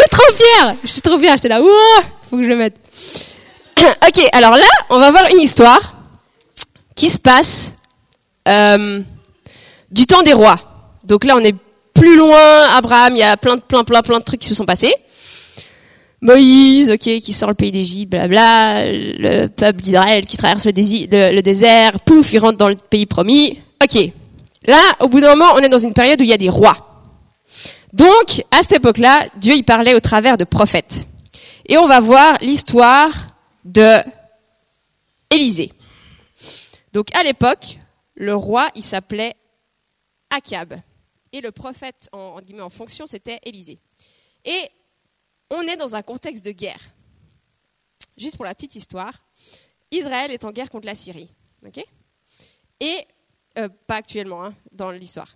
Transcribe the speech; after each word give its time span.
suis 0.00 0.10
trop 0.10 0.32
fière. 0.34 0.76
Je 0.82 0.88
suis 0.88 1.00
trop 1.00 1.18
fière. 1.18 1.36
J'étais 1.36 1.48
là, 1.48 1.60
ouah, 1.62 2.02
faut 2.28 2.36
que 2.36 2.42
je 2.42 2.48
le 2.48 2.56
mette. 2.56 2.76
ok, 3.80 4.28
alors 4.32 4.56
là, 4.56 4.68
on 4.90 4.98
va 4.98 5.10
voir 5.10 5.24
une 5.32 5.40
histoire 5.40 5.94
qui 6.94 7.10
se 7.10 7.18
passe 7.18 7.72
euh, 8.48 9.00
du 9.90 10.06
temps 10.06 10.22
des 10.22 10.32
rois. 10.32 10.60
Donc 11.04 11.24
là, 11.24 11.34
on 11.36 11.40
est 11.40 11.54
plus 11.94 12.16
loin. 12.16 12.66
Abraham, 12.70 13.16
il 13.16 13.20
y 13.20 13.22
a 13.22 13.36
plein 13.36 13.58
plein 13.58 13.84
plein 13.84 14.02
plein 14.02 14.18
de 14.18 14.24
trucs 14.24 14.40
qui 14.40 14.48
se 14.48 14.54
sont 14.54 14.66
passés. 14.66 14.94
Moïse, 16.22 16.90
ok, 16.90 16.98
qui 16.98 17.32
sort 17.32 17.48
le 17.48 17.54
pays 17.54 17.72
d'Égypte, 17.72 18.10
blabla, 18.10 18.84
le 18.92 19.46
peuple 19.46 19.80
d'Israël 19.80 20.26
qui 20.26 20.36
traverse 20.36 20.66
le, 20.66 20.72
le, 20.72 21.40
désert, 21.40 21.98
pouf, 22.00 22.34
il 22.34 22.38
rentre 22.38 22.58
dans 22.58 22.68
le 22.68 22.74
pays 22.74 23.06
promis. 23.06 23.58
Ok. 23.82 24.10
Là, 24.66 24.76
au 25.00 25.08
bout 25.08 25.20
d'un 25.20 25.34
moment, 25.34 25.52
on 25.54 25.60
est 25.60 25.70
dans 25.70 25.78
une 25.78 25.94
période 25.94 26.20
où 26.20 26.24
il 26.24 26.28
y 26.28 26.34
a 26.34 26.36
des 26.36 26.50
rois. 26.50 26.89
Donc, 27.92 28.44
à 28.50 28.62
cette 28.62 28.72
époque-là, 28.72 29.28
Dieu 29.36 29.54
y 29.54 29.62
parlait 29.62 29.94
au 29.94 30.00
travers 30.00 30.36
de 30.36 30.44
prophètes. 30.44 31.06
Et 31.66 31.76
on 31.76 31.86
va 31.86 32.00
voir 32.00 32.38
l'histoire 32.40 33.34
de 33.64 33.98
Élisée. 35.30 35.72
Donc, 36.92 37.14
à 37.14 37.22
l'époque, 37.22 37.78
le 38.14 38.34
roi, 38.34 38.68
il 38.74 38.82
s'appelait 38.82 39.34
Akab. 40.30 40.80
Et 41.32 41.40
le 41.40 41.52
prophète, 41.52 42.08
en, 42.12 42.36
en, 42.38 42.60
en 42.60 42.70
fonction, 42.70 43.06
c'était 43.06 43.38
Élisée. 43.44 43.78
Et 44.44 44.70
on 45.50 45.62
est 45.62 45.76
dans 45.76 45.94
un 45.94 46.02
contexte 46.02 46.44
de 46.44 46.52
guerre. 46.52 46.80
Juste 48.16 48.36
pour 48.36 48.44
la 48.44 48.54
petite 48.54 48.74
histoire, 48.74 49.12
Israël 49.90 50.30
est 50.30 50.44
en 50.44 50.52
guerre 50.52 50.70
contre 50.70 50.86
la 50.86 50.94
Syrie. 50.94 51.30
Et, 52.80 53.06
euh, 53.58 53.68
pas 53.86 53.96
actuellement, 53.96 54.44
hein, 54.44 54.54
dans 54.72 54.90
l'histoire. 54.90 55.32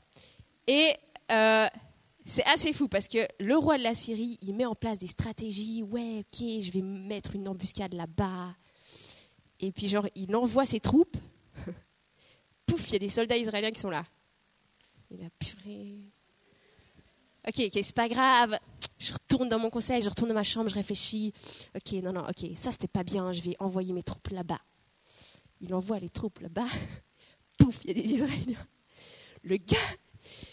Et 0.66 0.94
euh, 1.30 1.68
c'est 2.24 2.44
assez 2.44 2.72
fou 2.72 2.88
parce 2.88 3.06
que 3.08 3.26
le 3.38 3.56
roi 3.56 3.76
de 3.76 3.82
la 3.82 3.94
Syrie, 3.94 4.38
il 4.40 4.54
met 4.54 4.64
en 4.64 4.74
place 4.74 4.98
des 4.98 5.06
stratégies. 5.06 5.82
Ouais, 5.82 6.20
ok, 6.20 6.38
je 6.60 6.70
vais 6.72 6.80
mettre 6.80 7.36
une 7.36 7.48
embuscade 7.48 7.92
là-bas. 7.92 8.54
Et 9.60 9.72
puis, 9.72 9.88
genre, 9.88 10.08
il 10.14 10.34
envoie 10.34 10.64
ses 10.64 10.80
troupes. 10.80 11.16
Pouf, 12.66 12.88
il 12.88 12.92
y 12.94 12.96
a 12.96 12.98
des 12.98 13.08
soldats 13.10 13.36
israéliens 13.36 13.70
qui 13.70 13.80
sont 13.80 13.90
là. 13.90 14.04
Il 15.10 15.22
a 15.22 15.28
purée. 15.38 15.98
Ok, 17.46 17.60
ok, 17.60 17.80
c'est 17.82 17.94
pas 17.94 18.08
grave. 18.08 18.58
Je 18.98 19.12
retourne 19.12 19.50
dans 19.50 19.58
mon 19.58 19.68
conseil, 19.68 20.00
je 20.00 20.08
retourne 20.08 20.30
dans 20.30 20.34
ma 20.34 20.42
chambre, 20.42 20.70
je 20.70 20.74
réfléchis. 20.74 21.34
Ok, 21.76 21.92
non, 22.02 22.12
non, 22.12 22.26
ok, 22.26 22.56
ça 22.56 22.72
c'était 22.72 22.88
pas 22.88 23.04
bien, 23.04 23.32
je 23.32 23.42
vais 23.42 23.54
envoyer 23.58 23.92
mes 23.92 24.02
troupes 24.02 24.28
là-bas. 24.28 24.60
Il 25.60 25.74
envoie 25.74 25.98
les 25.98 26.08
troupes 26.08 26.40
là-bas. 26.40 26.66
Pouf, 27.58 27.84
il 27.84 27.88
y 27.88 27.90
a 27.90 28.02
des 28.02 28.10
Israéliens. 28.12 28.66
Le 29.42 29.58
gars, 29.58 29.76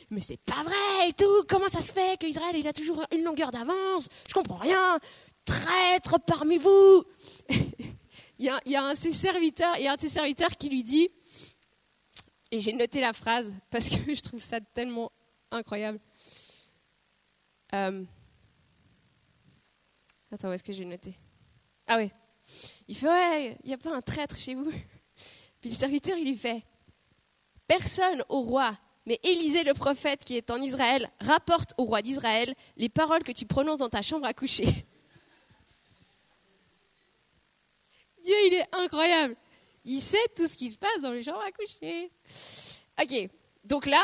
mais 0.09 0.21
c'est 0.21 0.37
pas 0.37 0.63
vrai 0.63 1.09
et 1.09 1.13
tout. 1.13 1.43
Comment 1.47 1.67
ça 1.67 1.81
se 1.81 1.91
fait 1.91 2.19
qu'Israël 2.19 2.55
il 2.55 2.67
a 2.67 2.73
toujours 2.73 3.03
une 3.11 3.23
longueur 3.23 3.51
d'avance? 3.51 4.09
Je 4.27 4.33
comprends 4.33 4.57
rien. 4.57 4.99
Traître 5.45 6.19
parmi 6.19 6.57
vous. 6.57 7.03
il, 8.39 8.51
y 8.65 8.75
a, 8.75 8.83
un 8.83 8.93
de 8.93 8.97
ses 8.97 9.13
serviteurs, 9.13 9.75
il 9.77 9.83
y 9.83 9.87
a 9.87 9.93
un 9.93 9.95
de 9.95 10.01
ses 10.01 10.09
serviteurs 10.09 10.55
qui 10.57 10.69
lui 10.69 10.83
dit, 10.83 11.09
et 12.51 12.59
j'ai 12.59 12.73
noté 12.73 12.99
la 12.99 13.13
phrase 13.13 13.53
parce 13.69 13.89
que 13.89 14.15
je 14.15 14.21
trouve 14.21 14.41
ça 14.41 14.59
tellement 14.59 15.11
incroyable. 15.51 15.99
Euh, 17.73 18.03
attends, 20.31 20.49
où 20.49 20.51
est-ce 20.51 20.63
que 20.63 20.73
j'ai 20.73 20.85
noté? 20.85 21.17
Ah 21.87 21.97
oui. 21.97 22.11
Il 22.87 22.95
fait 22.95 23.07
Ouais, 23.07 23.57
il 23.63 23.67
n'y 23.67 23.73
a 23.73 23.77
pas 23.77 23.95
un 23.95 24.01
traître 24.01 24.37
chez 24.37 24.55
vous. 24.55 24.71
Puis 25.61 25.69
le 25.69 25.75
serviteur, 25.75 26.17
il 26.17 26.27
lui 26.27 26.37
fait 26.37 26.63
Personne 27.67 28.23
au 28.27 28.41
roi, 28.41 28.77
mais 29.05 29.19
Élisée 29.23 29.63
le 29.63 29.73
prophète 29.73 30.23
qui 30.23 30.37
est 30.37 30.51
en 30.51 30.61
Israël 30.61 31.09
rapporte 31.19 31.73
au 31.77 31.85
roi 31.85 32.01
d'Israël 32.01 32.53
les 32.77 32.89
paroles 32.89 33.23
que 33.23 33.31
tu 33.31 33.45
prononces 33.45 33.79
dans 33.79 33.89
ta 33.89 34.01
chambre 34.01 34.25
à 34.25 34.33
coucher. 34.33 34.65
Dieu, 38.23 38.35
il 38.47 38.53
est 38.53 38.67
incroyable. 38.73 39.35
Il 39.83 39.99
sait 39.99 40.17
tout 40.35 40.47
ce 40.47 40.55
qui 40.55 40.69
se 40.69 40.77
passe 40.77 41.01
dans 41.01 41.11
les 41.11 41.23
chambres 41.23 41.41
à 41.41 41.51
coucher. 41.51 42.11
Ok, 43.01 43.29
donc 43.63 43.87
là, 43.87 44.03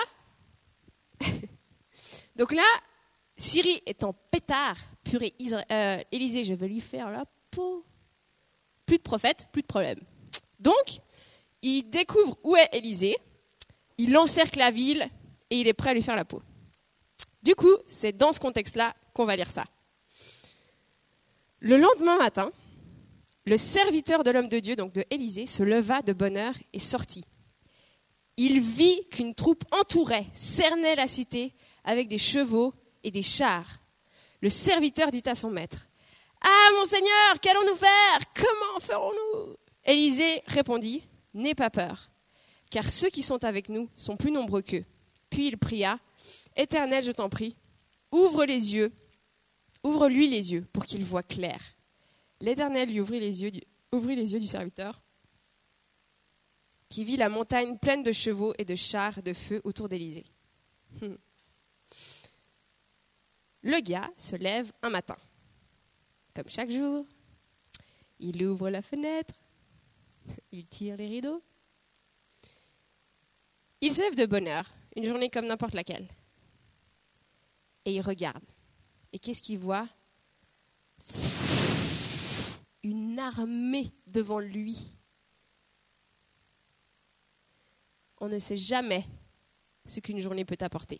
donc 2.35 2.51
là, 2.51 2.65
Syrie 3.37 3.81
est 3.85 4.03
en 4.03 4.13
pétard, 4.13 4.77
purée, 5.03 5.35
euh, 5.71 6.03
Élisée, 6.11 6.43
je 6.43 6.55
vais 6.55 6.67
lui 6.67 6.81
faire 6.81 7.11
la 7.11 7.25
peau. 7.51 7.85
Plus 8.87 8.97
de 8.97 9.03
prophète, 9.03 9.47
plus 9.51 9.61
de 9.61 9.67
problème. 9.67 9.99
Donc, 10.59 11.01
il 11.61 11.83
découvre 11.83 12.37
où 12.43 12.55
est 12.55 12.69
Élisée, 12.73 13.17
il 13.97 14.17
encercle 14.17 14.59
la 14.59 14.71
ville 14.71 15.07
et 15.49 15.59
il 15.59 15.67
est 15.67 15.73
prêt 15.73 15.91
à 15.91 15.93
lui 15.93 16.01
faire 16.01 16.15
la 16.15 16.25
peau. 16.25 16.41
Du 17.43 17.55
coup, 17.55 17.75
c'est 17.87 18.15
dans 18.15 18.31
ce 18.31 18.39
contexte-là 18.39 18.95
qu'on 19.13 19.25
va 19.25 19.35
lire 19.35 19.51
ça. 19.51 19.65
Le 21.59 21.77
lendemain 21.77 22.17
matin, 22.17 22.51
le 23.45 23.57
serviteur 23.57 24.23
de 24.23 24.31
l'homme 24.31 24.49
de 24.49 24.59
Dieu, 24.59 24.75
donc 24.75 24.93
de 24.93 25.05
Élisée, 25.09 25.47
se 25.47 25.63
leva 25.63 26.01
de 26.01 26.13
bonne 26.13 26.37
heure 26.37 26.55
et 26.73 26.79
sortit. 26.79 27.23
Il 28.35 28.59
vit 28.59 29.07
qu'une 29.09 29.33
troupe 29.33 29.63
entourait, 29.71 30.27
cernait 30.33 30.95
la 30.95 31.07
cité 31.07 31.53
avec 31.83 32.07
des 32.07 32.17
chevaux 32.19 32.73
et 33.03 33.09
des 33.09 33.23
chars. 33.23 33.79
Le 34.41 34.49
serviteur 34.49 35.09
dit 35.09 35.23
à 35.25 35.33
son 35.33 35.49
maître 35.49 35.87
Ah, 36.41 36.69
mon 36.77 36.85
Seigneur, 36.85 37.39
qu'allons-nous 37.41 37.77
faire? 37.77 38.19
Comment 38.35 38.79
ferons-nous? 38.79 39.55
Élisée 39.85 40.43
répondit 40.45 41.01
N'aie 41.33 41.55
pas 41.55 41.69
peur, 41.69 42.11
car 42.69 42.89
ceux 42.89 43.09
qui 43.09 43.21
sont 43.21 43.43
avec 43.43 43.69
nous 43.69 43.89
sont 43.95 44.17
plus 44.17 44.31
nombreux 44.31 44.61
qu'eux. 44.61 44.85
Puis 45.29 45.47
il 45.47 45.57
pria 45.57 45.99
Éternel, 46.55 47.03
je 47.03 47.11
t'en 47.11 47.29
prie, 47.29 47.55
ouvre 48.11 48.45
les 48.45 48.73
yeux, 48.73 48.91
ouvre-lui 49.83 50.27
les 50.27 50.53
yeux 50.53 50.65
pour 50.73 50.85
qu'il 50.85 51.03
voie 51.03 51.23
clair. 51.23 51.61
L'Éternel 52.41 52.89
lui 52.89 52.99
ouvrit 52.99 53.19
les 53.19 53.43
yeux 53.43 53.51
du, 53.51 54.47
serviteur, 54.47 55.01
qui 56.89 57.03
vit 57.03 57.17
la 57.17 57.29
montagne 57.29 57.77
pleine 57.77 58.03
de 58.03 58.11
chevaux 58.11 58.53
et 58.57 58.65
de 58.65 58.75
chars 58.75 59.21
de 59.21 59.33
feu 59.33 59.61
autour 59.63 59.89
d'Élysée. 59.89 60.25
Hum. 61.01 61.17
Le 63.61 63.79
gars 63.81 64.09
se 64.17 64.35
lève 64.35 64.71
un 64.81 64.89
matin. 64.89 65.17
Comme 66.33 66.49
chaque 66.49 66.71
jour, 66.71 67.05
il 68.19 68.43
ouvre 68.45 68.69
la 68.69 68.81
fenêtre, 68.81 69.33
il 70.51 70.65
tire 70.65 70.97
les 70.97 71.07
rideaux. 71.07 71.41
Il 73.79 73.93
se 73.93 74.01
lève 74.01 74.15
de 74.15 74.25
bonne 74.25 74.47
heure, 74.47 74.69
une 74.95 75.05
journée 75.05 75.29
comme 75.29 75.45
n'importe 75.45 75.75
laquelle. 75.75 76.07
Et 77.85 77.95
il 77.95 78.01
regarde. 78.01 78.43
Et 79.13 79.19
qu'est-ce 79.19 79.41
qu'il 79.41 79.59
voit 79.59 79.87
Une 82.83 83.19
armée 83.19 83.91
devant 84.07 84.39
lui. 84.39 84.91
On 88.19 88.27
ne 88.27 88.39
sait 88.39 88.57
jamais 88.57 89.05
ce 89.85 89.99
qu'une 89.99 90.19
journée 90.19 90.43
peut 90.43 90.57
apporter. 90.59 90.99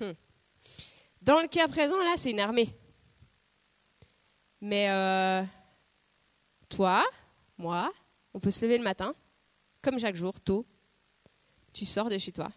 Hmm. 0.00 0.12
Dans 1.20 1.40
le 1.42 1.48
cas 1.48 1.68
présent, 1.68 1.98
là, 2.00 2.14
c'est 2.16 2.30
une 2.30 2.40
armée. 2.40 2.74
Mais 4.62 4.90
euh, 4.90 5.44
toi, 6.70 7.04
moi, 7.58 7.92
on 8.34 8.40
peut 8.40 8.50
se 8.50 8.64
lever 8.64 8.78
le 8.78 8.84
matin, 8.84 9.14
comme 9.82 9.98
chaque 9.98 10.16
jour, 10.16 10.40
tôt. 10.40 10.66
Tu 11.72 11.84
sors 11.84 12.08
de 12.08 12.18
chez 12.18 12.32
toi. 12.32 12.48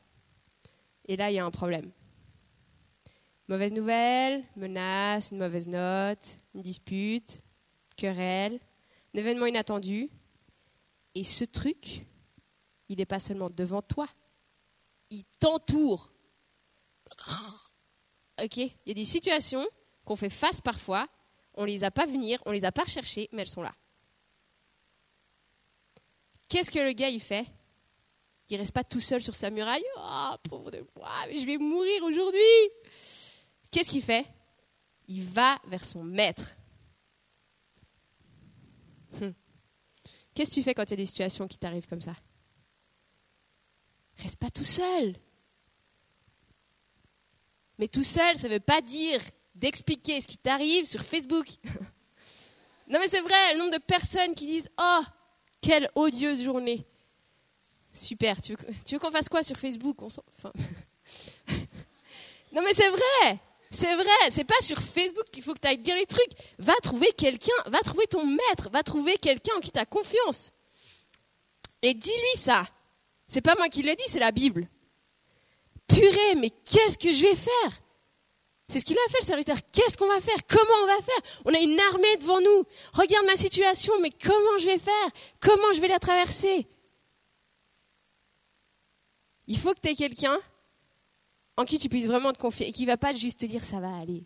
Et 1.05 1.15
là, 1.15 1.31
il 1.31 1.35
y 1.35 1.39
a 1.39 1.45
un 1.45 1.51
problème. 1.51 1.91
Mauvaise 3.47 3.73
nouvelle, 3.73 4.43
menace, 4.55 5.31
une 5.31 5.37
mauvaise 5.37 5.67
note, 5.67 6.39
une 6.55 6.61
dispute, 6.61 7.41
querelle, 7.95 8.59
un 9.13 9.19
événement 9.19 9.45
inattendu. 9.45 10.09
Et 11.15 11.23
ce 11.23 11.43
truc, 11.43 12.05
il 12.89 12.97
n'est 12.97 13.05
pas 13.05 13.19
seulement 13.19 13.49
devant 13.49 13.81
toi, 13.81 14.07
il 15.09 15.23
t'entoure. 15.39 16.11
Ok 18.41 18.57
Il 18.57 18.73
y 18.87 18.91
a 18.91 18.95
des 18.95 19.05
situations 19.05 19.65
qu'on 20.05 20.15
fait 20.15 20.29
face 20.29 20.61
parfois, 20.61 21.07
on 21.53 21.63
ne 21.63 21.67
les 21.67 21.83
a 21.83 21.91
pas 21.91 22.05
venir, 22.05 22.41
on 22.45 22.49
ne 22.49 22.55
les 22.55 22.65
a 22.65 22.71
pas 22.71 22.83
recherchées, 22.83 23.29
mais 23.31 23.43
elles 23.43 23.49
sont 23.49 23.61
là. 23.61 23.75
Qu'est-ce 26.53 26.69
que 26.69 26.77
le 26.77 26.91
gars 26.91 27.09
il 27.09 27.19
fait? 27.19 27.47
Il 28.47 28.57
reste 28.57 28.73
pas 28.73 28.83
tout 28.83 28.99
seul 28.99 29.23
sur 29.23 29.33
sa 29.33 29.49
muraille? 29.49 29.83
Oh, 29.97 30.35
pauvre 30.47 30.69
de 30.69 30.85
moi, 30.95 31.09
mais 31.27 31.37
je 31.37 31.47
vais 31.47 31.57
mourir 31.57 32.03
aujourd'hui. 32.03 32.69
Qu'est-ce 33.71 33.89
qu'il 33.89 34.03
fait? 34.03 34.23
Il 35.07 35.23
va 35.23 35.57
vers 35.65 35.83
son 35.83 36.03
maître. 36.03 36.55
Hum. 39.19 39.33
Qu'est-ce 40.35 40.51
que 40.51 40.53
tu 40.53 40.61
fais 40.61 40.75
quand 40.75 40.83
il 40.83 40.91
y 40.91 40.93
a 40.93 40.97
des 40.97 41.07
situations 41.07 41.47
qui 41.47 41.57
t'arrivent 41.57 41.87
comme 41.87 42.01
ça? 42.01 42.13
Reste 44.19 44.35
pas 44.35 44.51
tout 44.51 44.63
seul. 44.63 45.15
Mais 47.79 47.87
tout 47.87 48.03
seul, 48.03 48.37
ça 48.37 48.47
ne 48.47 48.53
veut 48.53 48.59
pas 48.59 48.81
dire 48.81 49.21
d'expliquer 49.55 50.21
ce 50.21 50.27
qui 50.27 50.37
t'arrive 50.37 50.85
sur 50.85 51.03
Facebook. 51.03 51.47
non 52.89 52.99
mais 52.99 53.07
c'est 53.07 53.21
vrai, 53.21 53.53
le 53.53 53.57
nombre 53.57 53.73
de 53.73 53.83
personnes 53.83 54.35
qui 54.35 54.45
disent 54.45 54.69
Oh, 54.79 55.01
quelle 55.63 55.89
odieuse 55.95 56.43
journée. 56.43 56.85
Super, 57.93 58.41
tu 58.41 58.55
veux, 58.91 58.99
qu'on 58.99 59.11
fasse 59.11 59.29
quoi 59.29 59.41
sur 59.41 59.57
Facebook? 59.57 59.97
Non 62.51 62.61
mais 62.61 62.73
c'est 62.73 62.89
vrai. 62.89 63.39
C'est 63.71 63.95
vrai, 63.95 64.29
c'est 64.29 64.43
pas 64.43 64.61
sur 64.61 64.79
Facebook 64.79 65.25
qu'il 65.31 65.41
faut 65.41 65.55
que 65.55 65.59
tu 65.59 65.67
ailles 65.67 65.79
dire 65.79 65.95
les 65.95 66.05
trucs. 66.05 66.31
Va 66.59 66.75
trouver 66.83 67.11
quelqu'un, 67.17 67.51
va 67.65 67.79
trouver 67.79 68.05
ton 68.05 68.23
maître, 68.23 68.69
va 68.71 68.83
trouver 68.83 69.17
quelqu'un 69.17 69.53
en 69.57 69.59
qui 69.59 69.71
tu 69.71 69.79
as 69.79 69.85
confiance. 69.87 70.51
Et 71.81 71.95
dis-lui 71.95 72.37
ça. 72.37 72.65
C'est 73.27 73.41
pas 73.41 73.55
moi 73.55 73.69
qui 73.69 73.81
l'ai 73.81 73.95
dit, 73.95 74.03
c'est 74.07 74.19
la 74.19 74.31
Bible. 74.31 74.69
Purée, 75.87 76.35
mais 76.37 76.51
qu'est-ce 76.51 76.99
que 76.99 77.11
je 77.11 77.23
vais 77.23 77.35
faire? 77.35 77.82
C'est 78.73 78.79
ce 78.79 78.85
qu'il 78.85 78.97
a 78.97 79.11
fait 79.11 79.19
le 79.19 79.25
serviteur. 79.27 79.57
Qu'est-ce 79.71 79.95
qu'on 79.99 80.07
va 80.07 80.19
faire? 80.19 80.47
Comment 80.47 80.73
on 80.81 80.87
va 80.87 80.99
faire? 81.03 81.41
On 81.45 81.53
a 81.53 81.59
une 81.59 81.79
armée 81.79 82.17
devant 82.17 82.41
nous. 82.41 82.63
Regarde 82.93 83.27
ma 83.27 83.35
situation, 83.35 83.93
mais 84.01 84.09
comment 84.09 84.57
je 84.57 84.65
vais 84.65 84.79
faire? 84.79 85.09
Comment 85.39 85.71
je 85.73 85.79
vais 85.79 85.89
la 85.89 85.99
traverser? 85.99 86.67
Il 89.45 89.59
faut 89.59 89.75
que 89.75 89.79
tu 89.79 89.89
aies 89.89 89.95
quelqu'un 89.95 90.39
en 91.55 91.65
qui 91.65 91.77
tu 91.77 91.87
puisses 91.87 92.07
vraiment 92.07 92.33
te 92.33 92.39
confier 92.39 92.67
et 92.67 92.71
qui 92.71 92.81
ne 92.81 92.87
va 92.87 92.97
pas 92.97 93.13
juste 93.13 93.41
te 93.41 93.45
dire 93.45 93.63
ça 93.63 93.79
va 93.79 93.95
aller. 93.95 94.23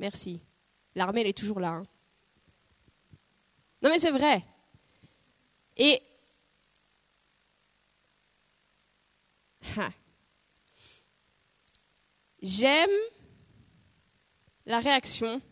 Merci. 0.00 0.40
L'armée, 0.96 1.20
elle 1.20 1.28
est 1.28 1.38
toujours 1.38 1.60
là. 1.60 1.74
Hein. 1.74 1.86
Non 3.82 3.90
mais 3.90 4.00
c'est 4.00 4.10
vrai. 4.10 4.44
Et 5.76 6.02
j'aime 12.46 12.90
la 14.66 14.78
réaction 14.78 15.42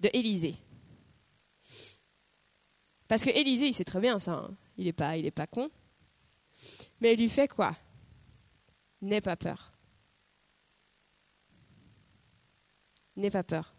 de 0.00 0.10
Élisée. 0.12 0.56
Parce 3.08 3.24
que 3.24 3.30
Élisée, 3.30 3.68
il 3.68 3.74
sait 3.74 3.84
très 3.84 4.00
bien 4.00 4.18
ça. 4.18 4.34
Hein. 4.34 4.56
Il 4.76 4.84
n'est 4.84 4.92
pas, 4.92 5.16
est 5.16 5.30
pas 5.30 5.46
con. 5.46 5.70
Mais 7.00 7.14
il 7.14 7.20
lui 7.20 7.28
fait 7.28 7.48
quoi? 7.48 7.72
N'aie 9.00 9.20
pas 9.20 9.36
peur. 9.36 9.72
N'aie 13.16 13.30
pas 13.30 13.44
peur. 13.44 13.74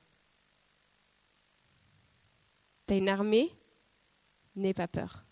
T'as 2.87 2.97
une 2.97 3.09
armée, 3.09 3.51
n'aie 4.55 4.73
pas 4.73 4.87
peur. 4.87 5.25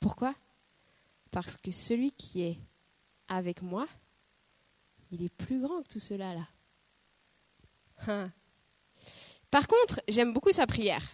Pourquoi? 0.00 0.34
Parce 1.30 1.56
que 1.56 1.70
celui 1.70 2.12
qui 2.12 2.42
est 2.42 2.58
avec 3.28 3.62
moi, 3.62 3.86
il 5.14 5.24
est 5.24 5.28
plus 5.28 5.60
grand 5.60 5.82
que 5.82 5.88
tout 5.88 6.00
cela 6.00 6.34
là. 6.34 6.46
Hein. 8.08 8.32
Par 9.50 9.68
contre, 9.68 10.00
j'aime 10.08 10.32
beaucoup 10.32 10.52
sa 10.52 10.66
prière. 10.66 11.04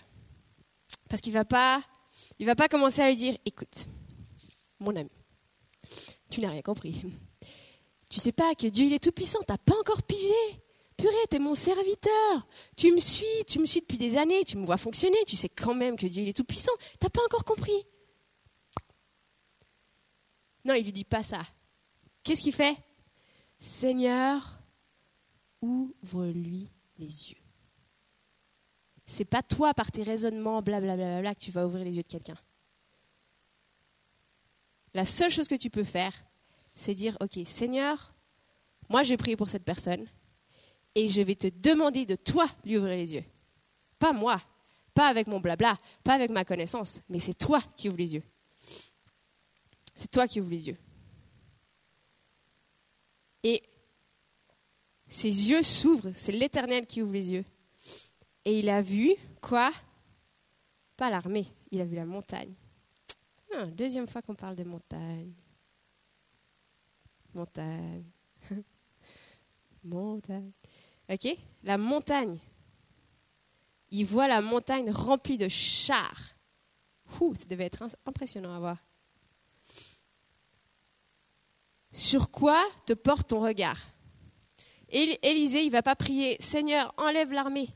Parce 1.09 1.21
qu'il 1.21 1.33
va 1.33 1.45
pas 1.45 1.83
va 2.41 2.55
pas 2.55 2.69
commencer 2.69 3.03
à 3.03 3.09
lui 3.09 3.17
dire 3.17 3.37
écoute, 3.45 3.87
mon 4.79 4.97
ami, 4.97 5.11
tu 6.31 6.41
n'as 6.41 6.51
rien 6.51 6.63
compris. 6.63 7.05
Tu 8.09 8.19
sais 8.19 8.33
pas 8.33 8.55
que 8.55 8.67
Dieu 8.67 8.87
il 8.87 8.93
est 8.93 9.03
tout 9.03 9.13
puissant, 9.13 9.41
t'as 9.47 9.59
pas 9.59 9.79
encore 9.79 10.03
pigé. 10.03 10.35
Purée, 10.97 11.15
t'es 11.31 11.39
mon 11.39 11.55
serviteur. 11.55 12.49
Tu 12.77 12.93
me 12.93 12.99
suis, 12.99 13.45
tu 13.47 13.59
me 13.59 13.67
suis 13.67 13.81
depuis 13.81 13.99
des 13.99 14.17
années, 14.17 14.45
tu 14.45 14.57
me 14.59 14.67
vois 14.67 14.77
fonctionner, 14.77 15.19
tu 15.27 15.37
sais 15.37 15.49
quand 15.49 15.75
même 15.75 15.97
que 15.97 16.07
Dieu 16.07 16.23
il 16.23 16.29
est 16.29 16.37
tout 16.37 16.45
puissant. 16.45 16.73
T'as 16.99 17.09
pas 17.09 17.25
encore 17.25 17.45
compris. 17.45 17.87
Non, 20.65 20.75
il 20.75 20.85
lui 20.85 20.93
dit 20.93 21.05
pas 21.05 21.23
ça. 21.23 21.43
Qu'est-ce 22.23 22.43
qu'il 22.43 22.53
fait? 22.53 22.77
Seigneur, 23.61 24.59
ouvre-lui 25.61 26.71
les 26.99 27.31
yeux. 27.31 27.37
C'est 29.05 29.27
pas 29.27 29.43
toi 29.43 29.75
par 29.75 29.93
tes 29.93 30.03
raisonnements, 30.03 30.63
blablabla, 30.63 31.35
que 31.35 31.41
tu 31.41 31.51
vas 31.51 31.67
ouvrir 31.67 31.85
les 31.85 31.97
yeux 31.97 32.03
de 32.03 32.09
quelqu'un. 32.09 32.39
La 34.95 35.05
seule 35.05 35.31
chose 35.31 35.47
que 35.47 35.57
tu 35.57 35.69
peux 35.69 35.85
faire, 35.85 36.15
c'est 36.75 36.95
dire, 36.95 37.19
OK, 37.21 37.39
Seigneur, 37.45 38.15
moi 38.89 39.03
je 39.03 39.11
vais 39.11 39.19
prier 39.19 39.37
pour 39.37 39.51
cette 39.51 39.65
personne 39.65 40.07
et 40.95 41.11
je 41.11 41.21
vais 41.21 41.35
te 41.35 41.49
demander 41.49 42.07
de 42.07 42.17
toi 42.17 42.49
lui 42.65 42.79
ouvrir 42.79 42.97
les 42.97 43.15
yeux. 43.15 43.25
Pas 43.99 44.15
moi, 44.15 44.41
pas 44.95 45.07
avec 45.07 45.27
mon 45.27 45.39
blabla, 45.39 45.77
pas 46.03 46.15
avec 46.15 46.31
ma 46.31 46.47
connaissance, 46.47 47.03
mais 47.11 47.19
c'est 47.19 47.35
toi 47.35 47.61
qui 47.77 47.91
ouvres 47.91 47.99
les 47.99 48.15
yeux. 48.15 48.25
C'est 49.95 50.11
toi 50.11 50.27
qui 50.27 50.41
ouvres 50.41 50.51
les 50.51 50.69
yeux. 50.69 50.79
Et 53.43 53.63
ses 55.09 55.51
yeux 55.51 55.63
s'ouvrent, 55.63 56.13
c'est 56.13 56.33
l'Éternel 56.33 56.87
qui 56.87 57.03
ouvre 57.03 57.13
les 57.13 57.31
yeux. 57.31 57.45
Et 58.45 58.59
il 58.59 58.69
a 58.69 58.83
vu 58.83 59.15
quoi? 59.41 59.73
Pas 60.97 61.11
l'armée, 61.11 61.47
il 61.71 61.81
a 61.81 61.85
vu 61.85 61.97
la 61.97 62.05
montagne. 62.07 62.55
Ah, 63.55 63.67
deuxième 63.67 64.07
fois 64.07 64.23
qu'on 64.23 64.35
parle 64.35 64.57
de 64.57 64.65
montagne. 64.65 65.33
Montagne. 67.35 68.05
montagne. 69.85 70.53
Ok? 71.09 71.37
La 71.65 71.77
montagne. 71.77 72.39
Il 73.91 74.05
voit 74.05 74.29
la 74.29 74.41
montagne 74.41 74.91
remplie 74.91 75.37
de 75.37 75.49
chars. 75.49 76.35
Ouh, 77.21 77.35
ça 77.35 77.45
devait 77.47 77.65
être 77.65 77.83
impressionnant 78.07 78.55
à 78.55 78.61
voir. 78.61 78.79
Sur 81.93 82.31
quoi 82.31 82.65
te 82.87 82.93
porte 82.93 83.29
ton 83.29 83.41
regard? 83.41 83.79
Élisée, 84.89 85.65
il 85.65 85.71
va 85.71 85.83
pas 85.83 85.97
prier 85.97 86.37
Seigneur, 86.41 86.93
enlève 86.97 87.33
l'armée, 87.33 87.69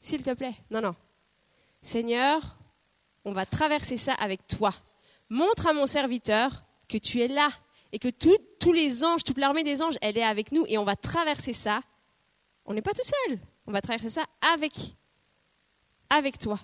s'il 0.00 0.22
te 0.22 0.32
plaît. 0.34 0.54
Non, 0.70 0.80
non. 0.80 0.94
Seigneur, 1.82 2.58
on 3.24 3.32
va 3.32 3.46
traverser 3.46 3.96
ça 3.96 4.14
avec 4.14 4.46
toi. 4.46 4.74
Montre 5.28 5.66
à 5.66 5.72
mon 5.72 5.86
serviteur 5.86 6.64
que 6.88 6.98
tu 6.98 7.20
es 7.20 7.28
là 7.28 7.50
et 7.92 7.98
que 7.98 8.08
tous 8.08 8.72
les 8.72 9.04
anges, 9.04 9.24
toute 9.24 9.38
l'armée 9.38 9.62
des 9.62 9.82
anges, 9.82 9.98
elle 10.00 10.18
est 10.18 10.24
avec 10.24 10.52
nous 10.52 10.64
et 10.68 10.78
on 10.78 10.84
va 10.84 10.96
traverser 10.96 11.52
ça. 11.52 11.80
On 12.64 12.74
n'est 12.74 12.82
pas 12.82 12.92
tout 12.92 13.02
seul. 13.02 13.38
On 13.66 13.72
va 13.72 13.80
traverser 13.80 14.10
ça 14.10 14.24
avec, 14.54 14.72
avec 16.10 16.38
toi. 16.38 16.58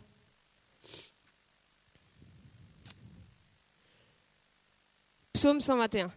Psaume 5.32 5.60
121. 5.60 6.10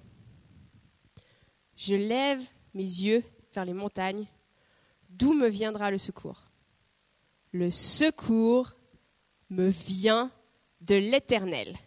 Je 1.76 1.96
lève 1.96 2.42
mes 2.74 2.84
yeux 2.84 3.24
vers 3.54 3.66
les 3.66 3.74
montagnes. 3.74 4.28
D'où 5.10 5.34
me 5.34 5.48
viendra 5.48 5.92
le 5.92 5.98
secours 5.98 6.42
Le 7.52 7.70
secours 7.70 8.76
me 9.50 9.68
vient 9.70 10.32
de 10.82 10.96
l'Éternel. 10.96 11.78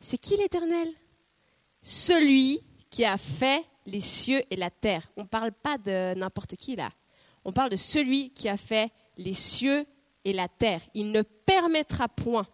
C'est 0.00 0.18
qui 0.18 0.36
l'Éternel? 0.36 0.92
Celui 1.82 2.60
qui 2.90 3.04
a 3.04 3.16
fait 3.16 3.64
les 3.86 4.00
cieux 4.00 4.42
et 4.50 4.56
la 4.56 4.70
terre. 4.70 5.10
On 5.16 5.22
ne 5.22 5.28
parle 5.28 5.52
pas 5.52 5.78
de 5.78 6.14
n'importe 6.14 6.56
qui 6.56 6.76
là. 6.76 6.90
On 7.44 7.52
parle 7.52 7.70
de 7.70 7.76
celui 7.76 8.30
qui 8.30 8.48
a 8.48 8.56
fait 8.56 8.90
les 9.16 9.34
cieux 9.34 9.84
et 10.24 10.32
la 10.32 10.48
terre. 10.48 10.80
Il 10.94 11.12
ne 11.12 11.22
permettra 11.22 12.08
point 12.08 12.46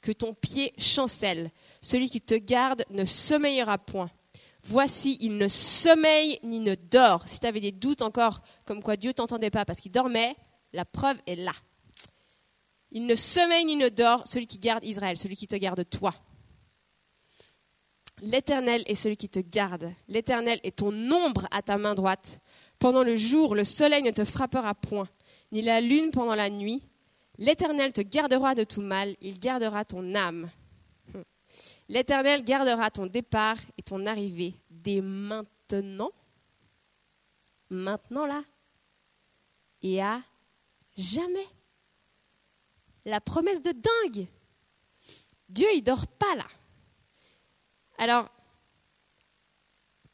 que 0.00 0.12
ton 0.12 0.34
pied 0.34 0.74
chancelle. 0.78 1.50
Celui 1.80 2.10
qui 2.10 2.20
te 2.20 2.34
garde 2.34 2.84
ne 2.90 3.04
sommeillera 3.04 3.78
point. 3.78 4.10
Voici, 4.68 5.16
il 5.20 5.36
ne 5.36 5.46
sommeille 5.46 6.40
ni 6.42 6.58
ne 6.58 6.74
dort. 6.74 7.28
Si 7.28 7.38
tu 7.38 7.46
avais 7.46 7.60
des 7.60 7.70
doutes 7.70 8.02
encore 8.02 8.42
comme 8.64 8.82
quoi 8.82 8.96
Dieu 8.96 9.14
t'entendait 9.14 9.50
pas 9.50 9.64
parce 9.64 9.80
qu'il 9.80 9.92
dormait, 9.92 10.34
la 10.72 10.84
preuve 10.84 11.18
est 11.26 11.36
là. 11.36 11.52
Il 12.90 13.06
ne 13.06 13.14
sommeille 13.14 13.64
ni 13.64 13.76
ne 13.76 13.88
dort, 13.88 14.26
celui 14.26 14.46
qui 14.46 14.58
garde 14.58 14.84
Israël, 14.84 15.18
celui 15.18 15.36
qui 15.36 15.46
te 15.46 15.54
garde 15.54 15.88
toi. 15.88 16.14
L'Éternel 18.22 18.82
est 18.86 18.96
celui 18.96 19.16
qui 19.16 19.28
te 19.28 19.38
garde. 19.38 19.92
L'Éternel 20.08 20.58
est 20.64 20.78
ton 20.78 20.92
ombre 21.12 21.46
à 21.52 21.62
ta 21.62 21.76
main 21.76 21.94
droite. 21.94 22.40
Pendant 22.80 23.04
le 23.04 23.16
jour, 23.16 23.54
le 23.54 23.62
soleil 23.62 24.02
ne 24.02 24.10
te 24.10 24.24
frappera 24.24 24.74
point, 24.74 25.08
ni 25.52 25.62
la 25.62 25.80
lune 25.80 26.10
pendant 26.10 26.34
la 26.34 26.50
nuit. 26.50 26.82
L'Éternel 27.38 27.92
te 27.92 28.00
gardera 28.00 28.56
de 28.56 28.64
tout 28.64 28.80
mal, 28.80 29.14
il 29.20 29.38
gardera 29.38 29.84
ton 29.84 30.14
âme. 30.14 30.50
L'Éternel 31.88 32.44
gardera 32.44 32.90
ton 32.90 33.06
départ 33.06 33.58
et 33.78 33.82
ton 33.82 34.06
arrivée 34.06 34.54
dès 34.70 35.00
maintenant, 35.00 36.10
maintenant 37.70 38.26
là, 38.26 38.42
et 39.82 40.02
à 40.02 40.22
jamais. 40.96 41.46
La 43.04 43.20
promesse 43.20 43.62
de 43.62 43.70
dingue. 43.70 44.26
Dieu, 45.48 45.68
il 45.74 45.82
dort 45.82 46.08
pas 46.08 46.34
là. 46.34 46.46
Alors, 47.98 48.28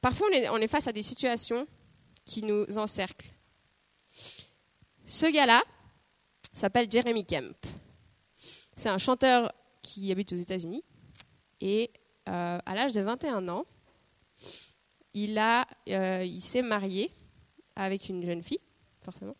parfois 0.01 0.29
on 0.51 0.59
est, 0.59 0.69
face 0.69 0.89
à 0.89 0.93
des 0.93 1.03
situations 1.03 1.67
qui 2.25 2.43
nous 2.43 2.67
encerclent. 2.77 3.33
Ce 5.07 5.27
gars-là 5.27 5.63
s'appelle 6.55 6.91
Jeremy 6.91 7.25
Kemp. 7.25 7.57
C'est 8.77 8.91
un 8.91 8.99
chanteur 8.99 9.53
qui 9.81 10.13
habite 10.13 10.33
aux 10.33 10.37
États-Unis. 10.37 10.85
Et 11.63 11.93
euh, 12.29 12.59
à 12.67 12.75
l'âge 12.75 12.93
de 12.93 13.01
21 13.03 13.49
ans, 13.49 13.65
il, 15.15 15.39
euh, 15.39 16.25
il 16.25 16.41
s'est 16.41 16.61
marié 16.61 17.13
avec 17.77 18.09
une 18.09 18.27
jeune 18.27 18.43
fille, 18.43 18.59
forcément. 19.01 19.37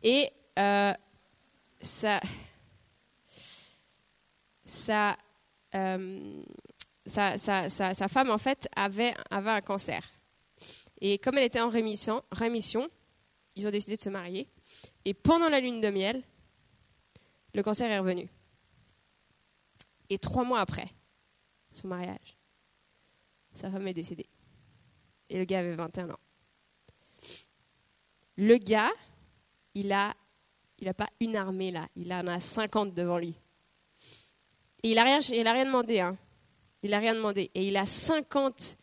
Et 0.00 0.30
euh, 0.60 0.92
ça, 1.80 2.20
ça, 4.64 5.16
sa, 7.04 8.08
femme, 8.08 8.30
en 8.30 8.38
fait, 8.38 8.68
avait, 8.76 9.14
avait 9.30 9.50
un 9.50 9.60
cancer. 9.60 10.08
Et 11.00 11.18
comme 11.18 11.36
elle 11.36 11.44
était 11.44 11.60
en 11.60 11.68
rémission, 11.68 12.22
rémission, 12.30 12.88
ils 13.56 13.66
ont 13.66 13.72
décidé 13.72 13.96
de 13.96 14.02
se 14.02 14.10
marier. 14.10 14.48
Et 15.04 15.14
pendant 15.14 15.48
la 15.48 15.58
lune 15.58 15.80
de 15.80 15.90
miel, 15.90 16.22
le 17.54 17.62
cancer 17.64 17.90
est 17.90 17.98
revenu. 17.98 18.28
Et 20.10 20.18
trois 20.18 20.44
mois 20.44 20.60
après 20.60 20.95
son 21.76 21.88
mariage, 21.88 22.36
sa 23.52 23.70
femme 23.70 23.86
est 23.88 23.94
décédée. 23.94 24.28
Et 25.28 25.38
le 25.38 25.44
gars 25.44 25.60
avait 25.60 25.74
21 25.74 26.10
ans. 26.10 26.20
Le 28.36 28.56
gars, 28.58 28.92
il 29.74 29.92
a, 29.92 30.14
il 30.78 30.88
a 30.88 30.94
pas 30.94 31.08
une 31.20 31.36
armée 31.36 31.70
là, 31.70 31.88
il 31.96 32.12
en 32.12 32.26
a 32.26 32.40
50 32.40 32.94
devant 32.94 33.18
lui. 33.18 33.34
Et 34.82 34.90
il 34.90 34.94
n'a 34.94 35.04
rien, 35.04 35.20
il 35.20 35.46
a 35.46 35.52
rien 35.52 35.64
demandé. 35.64 36.00
Hein. 36.00 36.16
Il 36.82 36.90
n'a 36.90 36.98
rien 36.98 37.14
demandé. 37.14 37.50
Et 37.54 37.66
il 37.66 37.76
a 37.76 37.86
50 37.86 38.76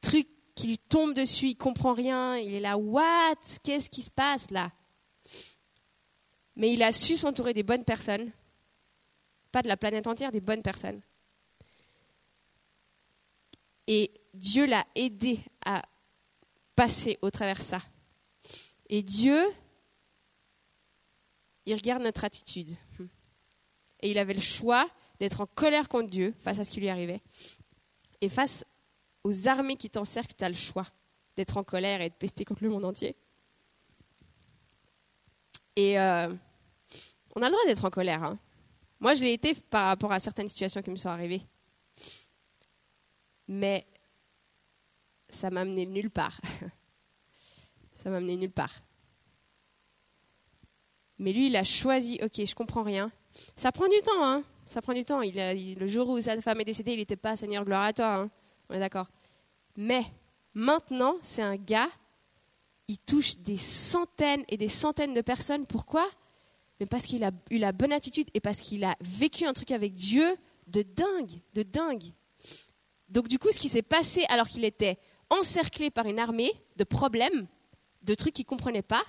trucs 0.00 0.28
qui 0.54 0.68
lui 0.68 0.78
tombent 0.78 1.14
dessus, 1.14 1.48
il 1.48 1.56
comprend 1.56 1.92
rien. 1.92 2.36
Il 2.36 2.54
est 2.54 2.60
là, 2.60 2.78
what? 2.78 3.34
Qu'est-ce 3.62 3.90
qui 3.90 4.02
se 4.02 4.10
passe 4.10 4.50
là? 4.50 4.70
Mais 6.54 6.72
il 6.72 6.82
a 6.82 6.92
su 6.92 7.16
s'entourer 7.16 7.52
des 7.52 7.62
bonnes 7.62 7.84
personnes. 7.84 8.30
Pas 9.52 9.62
de 9.62 9.68
la 9.68 9.76
planète 9.76 10.06
entière, 10.06 10.32
des 10.32 10.40
bonnes 10.40 10.62
personnes. 10.62 11.00
Et 13.86 14.12
Dieu 14.34 14.66
l'a 14.66 14.86
aidé 14.94 15.40
à 15.64 15.82
passer 16.74 17.18
au 17.22 17.30
travers 17.30 17.60
ça. 17.60 17.80
Et 18.88 19.02
Dieu, 19.02 19.40
il 21.64 21.74
regarde 21.74 22.02
notre 22.02 22.24
attitude. 22.24 22.76
Et 24.00 24.10
il 24.10 24.18
avait 24.18 24.34
le 24.34 24.40
choix 24.40 24.86
d'être 25.18 25.40
en 25.40 25.46
colère 25.46 25.88
contre 25.88 26.10
Dieu 26.10 26.34
face 26.40 26.58
à 26.58 26.64
ce 26.64 26.70
qui 26.70 26.80
lui 26.80 26.88
arrivait. 26.88 27.22
Et 28.20 28.28
face 28.28 28.64
aux 29.24 29.48
armées 29.48 29.76
qui 29.76 29.90
t'encerclent, 29.90 30.36
tu 30.36 30.44
as 30.44 30.48
le 30.48 30.54
choix 30.54 30.86
d'être 31.36 31.56
en 31.56 31.64
colère 31.64 32.00
et 32.00 32.10
de 32.10 32.14
pester 32.14 32.44
contre 32.44 32.62
le 32.64 32.70
monde 32.70 32.84
entier. 32.84 33.16
Et 35.74 35.98
euh, 35.98 36.32
on 37.34 37.42
a 37.42 37.46
le 37.46 37.52
droit 37.52 37.66
d'être 37.66 37.84
en 37.84 37.90
colère. 37.90 38.22
Hein. 38.22 38.38
Moi, 39.00 39.14
je 39.14 39.22
l'ai 39.22 39.32
été 39.32 39.54
par 39.54 39.86
rapport 39.86 40.12
à 40.12 40.20
certaines 40.20 40.48
situations 40.48 40.82
qui 40.82 40.90
me 40.90 40.96
sont 40.96 41.08
arrivées. 41.08 41.42
Mais 43.48 43.86
ça 45.28 45.50
m'a 45.50 45.60
amené 45.60 45.86
nulle 45.86 46.10
part. 46.10 46.40
ça 47.92 48.10
m'a 48.10 48.16
amené 48.16 48.36
nulle 48.36 48.52
part. 48.52 48.82
Mais 51.18 51.32
lui, 51.32 51.46
il 51.46 51.56
a 51.56 51.64
choisi, 51.64 52.18
ok, 52.22 52.44
je 52.44 52.54
comprends 52.54 52.82
rien. 52.82 53.10
Ça 53.54 53.72
prend 53.72 53.88
du 53.88 53.98
temps, 54.04 54.24
hein. 54.24 54.42
Ça 54.66 54.82
prend 54.82 54.92
du 54.92 55.04
temps. 55.04 55.22
Il 55.22 55.38
a, 55.38 55.54
le 55.54 55.86
jour 55.86 56.08
où 56.08 56.20
sa 56.20 56.40
femme 56.40 56.60
est 56.60 56.64
décédée, 56.64 56.92
il 56.92 56.98
n'était 56.98 57.16
pas 57.16 57.36
Seigneur, 57.36 57.64
gloire 57.64 57.84
à 57.84 57.92
toi. 57.92 58.14
Hein. 58.14 58.30
On 58.68 58.74
est 58.74 58.80
d'accord. 58.80 59.08
Mais 59.76 60.02
maintenant, 60.54 61.16
c'est 61.22 61.42
un 61.42 61.56
gars, 61.56 61.90
il 62.88 62.98
touche 62.98 63.38
des 63.38 63.56
centaines 63.56 64.44
et 64.48 64.56
des 64.56 64.68
centaines 64.68 65.14
de 65.14 65.20
personnes. 65.20 65.66
Pourquoi? 65.66 66.06
Mais 66.80 66.86
parce 66.86 67.06
qu'il 67.06 67.24
a 67.24 67.30
eu 67.50 67.58
la 67.58 67.72
bonne 67.72 67.92
attitude 67.92 68.28
et 68.34 68.40
parce 68.40 68.60
qu'il 68.60 68.84
a 68.84 68.96
vécu 69.00 69.46
un 69.46 69.52
truc 69.52 69.70
avec 69.70 69.94
Dieu 69.94 70.36
de 70.66 70.82
dingue, 70.82 71.40
de 71.54 71.62
dingue. 71.62 72.12
Donc 73.08 73.28
du 73.28 73.38
coup, 73.38 73.50
ce 73.50 73.58
qui 73.58 73.68
s'est 73.68 73.82
passé 73.82 74.24
alors 74.28 74.48
qu'il 74.48 74.64
était 74.64 74.98
encerclé 75.30 75.90
par 75.90 76.06
une 76.06 76.18
armée 76.18 76.52
de 76.76 76.84
problèmes, 76.84 77.46
de 78.02 78.14
trucs 78.14 78.34
qu'il 78.34 78.44
ne 78.44 78.48
comprenait 78.48 78.82
pas, 78.82 79.02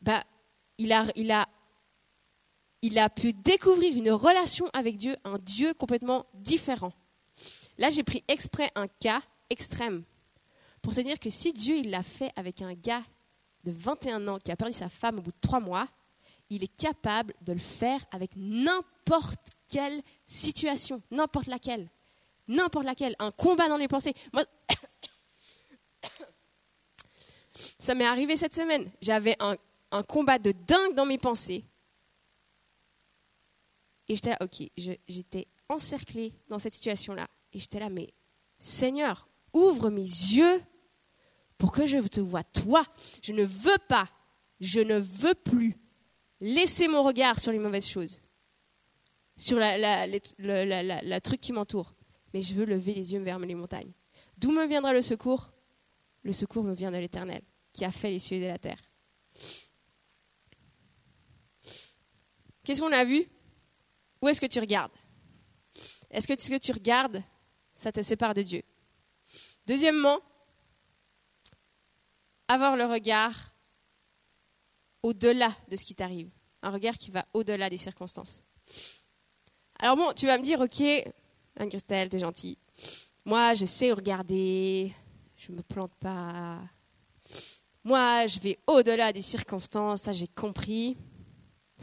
bah, 0.00 0.24
il 0.78 0.92
a, 0.92 1.06
il 1.16 1.30
a 1.30 1.48
il 2.82 2.98
a 2.98 3.08
pu 3.08 3.32
découvrir 3.32 3.96
une 3.96 4.10
relation 4.10 4.68
avec 4.72 4.96
Dieu, 4.96 5.16
un 5.24 5.38
Dieu 5.38 5.72
complètement 5.72 6.26
différent. 6.34 6.92
Là, 7.78 7.90
j'ai 7.90 8.02
pris 8.02 8.24
exprès 8.28 8.70
un 8.74 8.88
cas 8.88 9.22
extrême 9.48 10.02
pour 10.82 10.94
te 10.94 11.00
dire 11.00 11.20
que 11.20 11.30
si 11.30 11.52
Dieu 11.52 11.82
l'a 11.82 12.02
fait 12.02 12.32
avec 12.34 12.60
un 12.60 12.74
gars 12.74 13.04
de 13.62 13.70
21 13.70 14.26
ans 14.26 14.38
qui 14.40 14.50
a 14.50 14.56
perdu 14.56 14.74
sa 14.74 14.88
femme 14.88 15.20
au 15.20 15.22
bout 15.22 15.30
de 15.30 15.40
trois 15.40 15.60
mois, 15.60 15.86
il 16.50 16.64
est 16.64 16.76
capable 16.76 17.34
de 17.42 17.52
le 17.52 17.60
faire 17.60 18.04
avec 18.10 18.32
n'importe 18.36 19.40
quelle 19.68 20.02
situation, 20.26 21.00
n'importe 21.12 21.46
laquelle, 21.46 21.88
n'importe 22.54 22.84
laquelle, 22.84 23.16
un 23.18 23.30
combat 23.30 23.68
dans 23.68 23.76
les 23.76 23.88
pensées. 23.88 24.14
Moi, 24.32 24.44
ça 27.78 27.94
m'est 27.94 28.04
arrivé 28.04 28.36
cette 28.36 28.54
semaine. 28.54 28.90
J'avais 29.00 29.36
un, 29.40 29.56
combat 30.04 30.38
de 30.38 30.52
dingue 30.52 30.94
dans 30.94 31.04
mes 31.04 31.18
pensées 31.18 31.64
et 34.08 34.14
j'étais 34.14 34.30
là, 34.30 34.38
ok, 34.40 34.62
j'étais 35.08 35.46
encerclée 35.68 36.34
dans 36.48 36.58
cette 36.58 36.74
situation-là. 36.74 37.28
Et 37.52 37.60
j'étais 37.60 37.80
là, 37.80 37.88
mais 37.88 38.12
Seigneur, 38.58 39.28
ouvre 39.52 39.90
mes 39.90 40.02
yeux 40.02 40.62
pour 41.58 41.72
que 41.72 41.86
je 41.86 41.98
te 41.98 42.20
vois 42.20 42.44
toi. 42.44 42.84
Je 43.22 43.32
ne 43.32 43.44
veux 43.44 43.78
pas, 43.88 44.08
je 44.60 44.80
ne 44.80 44.98
veux 44.98 45.34
plus 45.34 45.78
laisser 46.40 46.88
mon 46.88 47.02
regard 47.02 47.38
sur 47.38 47.52
les 47.52 47.58
mauvaises 47.58 47.88
choses, 47.88 48.20
sur 49.36 49.58
la, 49.58 50.06
la, 50.06 51.20
truc 51.20 51.40
qui 51.40 51.52
m'entoure. 51.52 51.94
Mais 52.32 52.42
je 52.42 52.54
veux 52.54 52.64
lever 52.64 52.94
les 52.94 53.12
yeux 53.12 53.20
vers 53.20 53.38
les 53.38 53.54
montagnes. 53.54 53.92
D'où 54.38 54.50
me 54.52 54.66
viendra 54.66 54.92
le 54.92 55.02
secours? 55.02 55.52
Le 56.22 56.32
secours 56.32 56.64
me 56.64 56.74
vient 56.74 56.90
de 56.90 56.96
l'Éternel, 56.98 57.42
qui 57.72 57.84
a 57.84 57.90
fait 57.90 58.10
les 58.10 58.18
cieux 58.18 58.38
et 58.38 58.48
la 58.48 58.58
terre. 58.58 58.80
Qu'est-ce 62.64 62.80
qu'on 62.80 62.92
a 62.92 63.04
vu? 63.04 63.28
Où 64.20 64.28
est-ce 64.28 64.40
que 64.40 64.46
tu 64.46 64.60
regardes? 64.60 64.92
Est-ce 66.10 66.28
que 66.28 66.40
ce 66.40 66.50
que 66.50 66.58
tu 66.58 66.72
regardes, 66.72 67.22
ça 67.74 67.90
te 67.90 68.02
sépare 68.02 68.34
de 68.34 68.42
Dieu? 68.42 68.62
Deuxièmement, 69.66 70.20
avoir 72.48 72.76
le 72.76 72.84
regard 72.84 73.54
au-delà 75.02 75.52
de 75.68 75.76
ce 75.76 75.84
qui 75.84 75.94
t'arrive. 75.94 76.30
Un 76.62 76.70
regard 76.70 76.96
qui 76.96 77.10
va 77.10 77.26
au-delà 77.32 77.68
des 77.68 77.76
circonstances. 77.76 78.44
Alors 79.80 79.96
bon, 79.96 80.12
tu 80.12 80.26
vas 80.26 80.38
me 80.38 80.44
dire, 80.44 80.60
ok, 80.60 81.12
Anne-Christelle, 81.56 82.08
t'es 82.08 82.18
gentille. 82.18 82.58
Moi, 83.24 83.54
je 83.54 83.64
sais 83.64 83.92
regarder, 83.92 84.92
je 85.36 85.52
me 85.52 85.62
plante 85.62 85.94
pas. 86.00 86.60
Moi, 87.84 88.26
je 88.26 88.38
vais 88.40 88.58
au-delà 88.66 89.12
des 89.12 89.22
circonstances, 89.22 90.02
ça 90.02 90.12
j'ai 90.12 90.28
compris. 90.28 90.96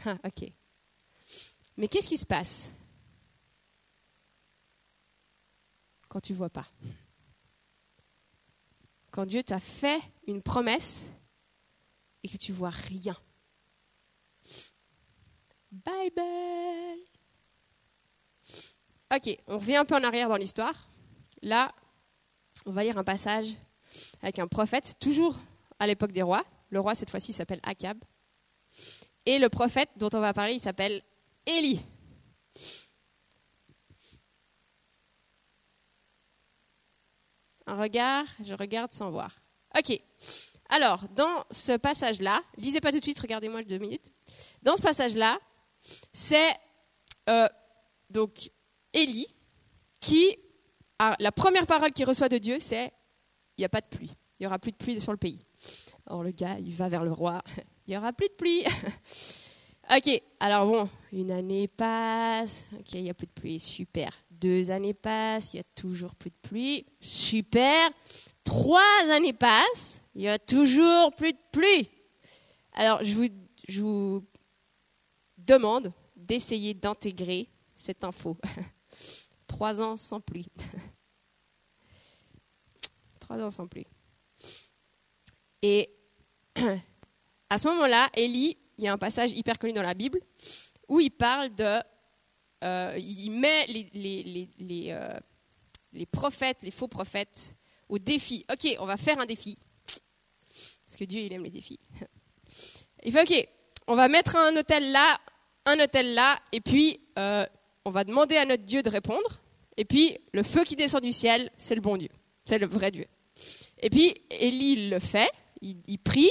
Ah, 0.06 0.16
ok. 0.24 0.50
Mais 1.76 1.86
qu'est-ce 1.86 2.08
qui 2.08 2.16
se 2.16 2.24
passe 2.24 2.70
quand 6.08 6.20
tu 6.20 6.32
vois 6.32 6.48
pas? 6.48 6.66
Quand 9.10 9.26
Dieu 9.26 9.42
t'a 9.42 9.60
fait 9.60 10.00
une 10.26 10.40
promesse 10.40 11.04
et 12.22 12.30
que 12.30 12.38
tu 12.38 12.52
vois 12.52 12.70
rien. 12.70 13.14
Bible. 15.70 17.00
Ok, 19.12 19.36
on 19.48 19.58
revient 19.58 19.76
un 19.76 19.84
peu 19.84 19.96
en 19.96 20.04
arrière 20.04 20.28
dans 20.28 20.36
l'histoire. 20.36 20.88
Là, 21.42 21.74
on 22.64 22.70
va 22.70 22.84
lire 22.84 22.96
un 22.96 23.02
passage 23.02 23.56
avec 24.22 24.38
un 24.38 24.46
prophète, 24.46 24.96
toujours 25.00 25.36
à 25.80 25.88
l'époque 25.88 26.12
des 26.12 26.22
rois. 26.22 26.44
Le 26.70 26.78
roi, 26.78 26.94
cette 26.94 27.10
fois-ci, 27.10 27.32
s'appelle 27.32 27.58
Akab. 27.64 27.98
Et 29.26 29.40
le 29.40 29.48
prophète 29.48 29.90
dont 29.96 30.10
on 30.12 30.20
va 30.20 30.32
parler, 30.32 30.54
il 30.54 30.60
s'appelle 30.60 31.02
Élie. 31.44 31.84
Un 37.66 37.80
regard, 37.80 38.26
je 38.44 38.54
regarde 38.54 38.92
sans 38.92 39.10
voir. 39.10 39.42
Ok. 39.76 40.00
Alors, 40.68 41.08
dans 41.08 41.44
ce 41.50 41.76
passage-là, 41.76 42.42
lisez 42.56 42.80
pas 42.80 42.92
tout 42.92 42.98
de 42.98 43.04
suite, 43.04 43.18
regardez-moi 43.18 43.64
deux 43.64 43.78
minutes. 43.78 44.12
Dans 44.62 44.76
ce 44.76 44.82
passage-là, 44.82 45.38
c'est 46.12 46.54
euh, 47.28 47.48
donc 48.08 48.50
Élie 48.92 49.28
qui 50.00 50.36
a 50.98 51.16
la 51.18 51.32
première 51.32 51.66
parole 51.66 51.92
qu'il 51.92 52.06
reçoit 52.06 52.28
de 52.28 52.38
Dieu, 52.38 52.58
c'est 52.58 52.92
il 53.56 53.60
n'y 53.60 53.64
a 53.64 53.68
pas 53.68 53.80
de 53.80 53.86
pluie, 53.86 54.12
il 54.38 54.44
y 54.44 54.46
aura 54.46 54.58
plus 54.58 54.72
de 54.72 54.76
pluie 54.76 55.00
sur 55.00 55.12
le 55.12 55.18
pays. 55.18 55.44
Alors 56.06 56.22
le 56.22 56.30
gars, 56.30 56.58
il 56.58 56.74
va 56.74 56.88
vers 56.88 57.04
le 57.04 57.12
roi, 57.12 57.42
il 57.86 57.94
y 57.94 57.96
aura 57.96 58.12
plus 58.12 58.28
de 58.28 58.34
pluie. 58.34 58.64
Ok, 59.92 60.22
alors 60.38 60.66
bon, 60.66 60.88
une 61.10 61.32
année 61.32 61.66
passe, 61.66 62.68
ok, 62.78 62.92
il 62.94 63.02
n'y 63.02 63.10
a 63.10 63.14
plus 63.14 63.26
de 63.26 63.32
pluie, 63.32 63.58
super. 63.58 64.12
Deux 64.30 64.70
années 64.70 64.94
passent, 64.94 65.52
il 65.52 65.56
n'y 65.56 65.60
a 65.60 65.64
toujours 65.74 66.14
plus 66.14 66.30
de 66.30 66.36
pluie, 66.40 66.86
super. 67.00 67.90
Trois 68.44 69.10
années 69.10 69.32
passent, 69.32 70.00
il 70.14 70.20
n'y 70.20 70.28
a 70.28 70.38
toujours 70.38 71.12
plus 71.16 71.32
de 71.32 71.38
pluie. 71.50 71.88
Alors 72.72 73.02
je 73.02 73.80
vous 73.80 74.24
demande 75.38 75.92
d'essayer 76.14 76.72
d'intégrer 76.72 77.48
cette 77.74 78.04
info. 78.04 78.36
Trois 79.60 79.82
ans 79.82 79.94
sans 79.94 80.22
pluie. 80.22 80.48
Trois 83.20 83.36
ans 83.42 83.50
sans 83.50 83.66
pluie. 83.66 83.86
Et 85.60 85.90
à 87.50 87.58
ce 87.58 87.68
moment-là, 87.68 88.08
Élie 88.14 88.56
il 88.78 88.84
y 88.84 88.88
a 88.88 88.92
un 88.94 88.96
passage 88.96 89.32
hyper 89.32 89.58
connu 89.58 89.74
dans 89.74 89.82
la 89.82 89.92
Bible 89.92 90.18
où 90.88 90.98
il 90.98 91.10
parle 91.10 91.54
de. 91.54 91.78
Euh, 92.64 92.98
il 92.98 93.32
met 93.32 93.66
euh, 93.68 95.20
les, 95.92 96.06
prophètes, 96.06 96.62
les 96.62 96.70
faux 96.70 96.88
prophètes, 96.88 97.54
au 97.90 97.98
défi. 97.98 98.46
Ok, 98.50 98.66
on 98.78 98.86
va 98.86 98.96
faire 98.96 99.20
un 99.20 99.26
défi. 99.26 99.58
Parce 100.86 100.96
que 100.96 101.04
Dieu, 101.04 101.20
il 101.20 101.34
aime 101.34 101.44
les 101.44 101.50
défis. 101.50 101.80
Il 103.04 103.12
fait, 103.12 103.30
ok, 103.30 103.48
on 103.88 103.94
va 103.94 104.08
mettre 104.08 104.36
un 104.36 104.56
hôtel 104.56 104.90
là, 104.90 105.20
un 105.66 105.78
hôtel 105.80 106.14
là, 106.14 106.40
et 106.50 106.62
puis 106.62 106.98
euh, 107.18 107.44
on 107.84 107.90
va 107.90 108.04
demander 108.04 108.38
à 108.38 108.46
notre 108.46 108.64
Dieu 108.64 108.82
de 108.82 108.88
répondre. 108.88 109.42
Et 109.80 109.86
puis 109.86 110.18
le 110.34 110.42
feu 110.42 110.62
qui 110.64 110.76
descend 110.76 111.02
du 111.02 111.10
ciel, 111.10 111.50
c'est 111.56 111.74
le 111.74 111.80
bon 111.80 111.96
Dieu, 111.96 112.10
c'est 112.44 112.58
le 112.58 112.66
vrai 112.66 112.90
Dieu. 112.90 113.06
Et 113.78 113.88
puis 113.88 114.14
Élie 114.28 114.90
le 114.90 114.98
fait, 114.98 115.30
il, 115.62 115.98
prie, 115.98 116.30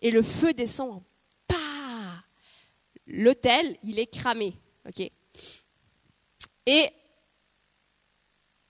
et 0.00 0.12
le 0.12 0.22
feu 0.22 0.52
descend. 0.52 1.02
Pas 1.48 2.22
L'hôtel, 3.08 3.76
il 3.82 3.98
est 3.98 4.06
cramé. 4.06 4.54
Ok. 4.88 5.10
Et 6.64 6.88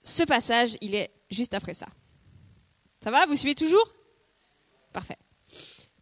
ce 0.01 0.23
passage, 0.23 0.77
il 0.81 0.95
est 0.95 1.11
juste 1.29 1.53
après 1.53 1.75
ça. 1.75 1.85
Ça 3.03 3.11
va? 3.11 3.27
Vous 3.27 3.35
suivez 3.35 3.53
toujours? 3.53 3.93
Parfait. 4.93 5.19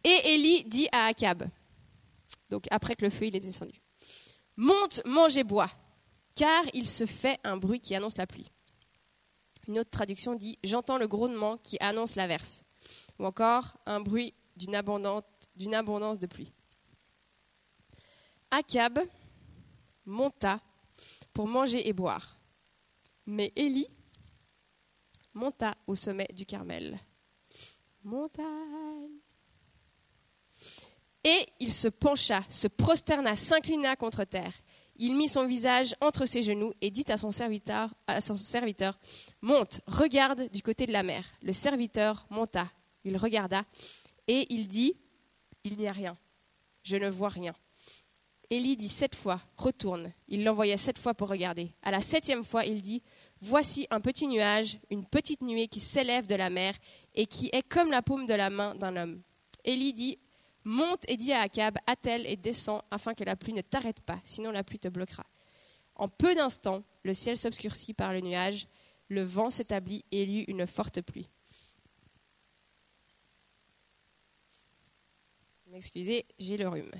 Et 0.02 0.32
Élie 0.32 0.64
dit 0.64 0.88
à 0.90 1.08
Akab, 1.08 1.46
donc 2.48 2.64
après 2.70 2.94
que 2.94 3.04
le 3.04 3.10
feu 3.10 3.26
il 3.26 3.36
est 3.36 3.40
descendu, 3.40 3.78
monte, 4.56 5.02
mange 5.04 5.36
et 5.36 5.44
bois, 5.44 5.68
car 6.36 6.64
il 6.74 6.88
se 6.88 7.06
fait 7.06 7.40
un 7.42 7.56
bruit 7.56 7.80
qui 7.80 7.96
annonce 7.96 8.18
la 8.18 8.26
pluie. 8.26 8.52
Une 9.66 9.80
autre 9.80 9.90
traduction 9.90 10.36
dit 10.36 10.58
J'entends 10.62 10.98
le 10.98 11.08
grondement 11.08 11.56
qui 11.58 11.76
annonce 11.80 12.14
l'averse, 12.14 12.64
ou 13.18 13.26
encore 13.26 13.76
un 13.86 14.00
bruit 14.00 14.34
d'une 14.54 14.76
abondance, 14.76 15.24
de 15.56 16.26
pluie. 16.26 16.52
Akab 18.50 19.00
monta 20.04 20.60
pour 21.32 21.48
manger 21.48 21.88
et 21.88 21.92
boire, 21.92 22.38
mais 23.26 23.52
Élie 23.56 23.88
monta 25.34 25.74
au 25.86 25.94
sommet 25.94 26.28
du 26.32 26.46
Carmel. 26.46 26.98
Montagne. 28.04 29.18
Et 31.24 31.48
il 31.58 31.72
se 31.72 31.88
pencha, 31.88 32.42
se 32.48 32.68
prosterna, 32.68 33.34
s'inclina 33.34 33.96
contre 33.96 34.22
terre. 34.22 34.52
Il 34.98 35.14
mit 35.14 35.28
son 35.28 35.46
visage 35.46 35.94
entre 36.00 36.26
ses 36.26 36.42
genoux 36.42 36.72
et 36.80 36.90
dit 36.90 37.04
à 37.08 37.16
son 37.16 37.30
serviteur, 37.30 38.98
Monte, 39.42 39.80
regarde 39.86 40.50
du 40.50 40.62
côté 40.62 40.86
de 40.86 40.92
la 40.92 41.02
mer. 41.02 41.24
Le 41.42 41.52
serviteur 41.52 42.26
monta. 42.30 42.68
Il 43.04 43.16
regarda 43.16 43.64
et 44.26 44.46
il 44.50 44.68
dit 44.68 44.94
Il 45.64 45.76
n'y 45.76 45.86
a 45.86 45.92
rien. 45.92 46.16
Je 46.82 46.96
ne 46.96 47.08
vois 47.08 47.28
rien. 47.28 47.54
Élie 48.48 48.76
dit 48.76 48.88
sept 48.88 49.14
fois 49.14 49.40
Retourne. 49.56 50.12
Il 50.28 50.44
l'envoya 50.44 50.76
sept 50.76 50.98
fois 50.98 51.14
pour 51.14 51.28
regarder. 51.28 51.72
À 51.82 51.90
la 51.90 52.00
septième 52.00 52.44
fois, 52.44 52.64
il 52.64 52.80
dit 52.80 53.02
Voici 53.40 53.86
un 53.90 54.00
petit 54.00 54.26
nuage, 54.26 54.78
une 54.90 55.04
petite 55.04 55.42
nuée 55.42 55.68
qui 55.68 55.80
s'élève 55.80 56.26
de 56.26 56.36
la 56.36 56.48
mer 56.48 56.74
et 57.14 57.26
qui 57.26 57.50
est 57.52 57.68
comme 57.68 57.90
la 57.90 58.02
paume 58.02 58.26
de 58.26 58.34
la 58.34 58.50
main 58.50 58.74
d'un 58.74 58.96
homme. 58.96 59.22
Élie 59.64 59.92
dit 59.92 60.18
Monte 60.68 61.08
et 61.08 61.16
dis 61.16 61.32
à 61.32 61.42
Akab, 61.42 61.78
attelle 61.86 62.26
et 62.26 62.34
descends 62.34 62.82
afin 62.90 63.14
que 63.14 63.22
la 63.22 63.36
pluie 63.36 63.52
ne 63.52 63.60
t'arrête 63.60 64.00
pas, 64.00 64.20
sinon 64.24 64.50
la 64.50 64.64
pluie 64.64 64.80
te 64.80 64.88
bloquera. 64.88 65.24
En 65.94 66.08
peu 66.08 66.34
d'instants, 66.34 66.82
le 67.04 67.14
ciel 67.14 67.38
s'obscurcit 67.38 67.94
par 67.94 68.12
le 68.12 68.20
nuage, 68.20 68.66
le 69.08 69.22
vent 69.22 69.48
s'établit 69.48 70.04
et 70.10 70.24
il 70.24 70.30
y 70.30 70.40
eut 70.40 70.44
une 70.48 70.66
forte 70.66 71.02
pluie. 71.02 71.28
M'excusez, 75.68 76.26
j'ai 76.36 76.56
le 76.56 76.68
rhume. 76.68 76.90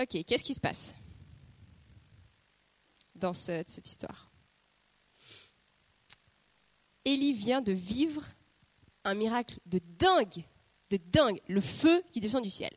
Ok, 0.00 0.22
qu'est-ce 0.24 0.44
qui 0.44 0.54
se 0.54 0.60
passe 0.60 0.94
dans 3.16 3.32
cette 3.32 3.84
histoire? 3.84 4.30
Élie 7.04 7.32
vient 7.32 7.60
de 7.60 7.72
vivre 7.72 8.22
un 9.08 9.14
miracle 9.14 9.58
de 9.66 9.80
dingue, 9.98 10.44
de 10.90 10.96
dingue, 10.96 11.40
le 11.48 11.60
feu 11.60 12.02
qui 12.12 12.20
descend 12.20 12.42
du 12.42 12.50
ciel. 12.50 12.72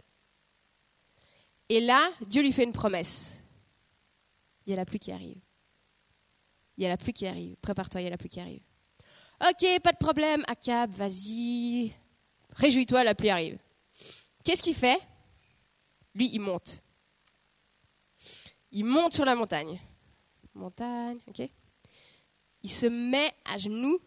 Et 1.69 1.79
là, 1.79 2.11
Dieu 2.27 2.41
lui 2.41 2.51
fait 2.51 2.63
une 2.63 2.73
promesse. 2.73 3.43
Il 4.65 4.71
y 4.71 4.73
a 4.73 4.75
la 4.75 4.85
pluie 4.85 4.99
qui 4.99 5.11
arrive. 5.11 5.39
Il 6.77 6.83
y 6.83 6.85
a 6.85 6.89
la 6.89 6.97
pluie 6.97 7.13
qui 7.13 7.25
arrive. 7.27 7.55
Prépare-toi, 7.61 8.01
il 8.01 8.03
y 8.05 8.07
a 8.07 8.09
la 8.09 8.17
pluie 8.17 8.29
qui 8.29 8.39
arrive. 8.39 8.61
Ok, 9.41 9.81
pas 9.81 9.91
de 9.91 9.97
problème, 9.97 10.43
Akab, 10.47 10.91
vas-y. 10.91 11.93
Réjouis-toi, 12.51 13.03
la 13.03 13.15
pluie 13.15 13.29
arrive. 13.29 13.57
Qu'est-ce 14.43 14.61
qu'il 14.61 14.75
fait? 14.75 14.99
Lui, 16.13 16.29
il 16.33 16.39
monte. 16.39 16.81
Il 18.71 18.85
monte 18.85 19.13
sur 19.13 19.25
la 19.25 19.35
montagne. 19.35 19.79
Montagne, 20.53 21.19
ok 21.27 21.49
Il 22.63 22.69
se 22.69 22.85
met 22.85 23.33
à 23.45 23.57
genoux 23.57 23.99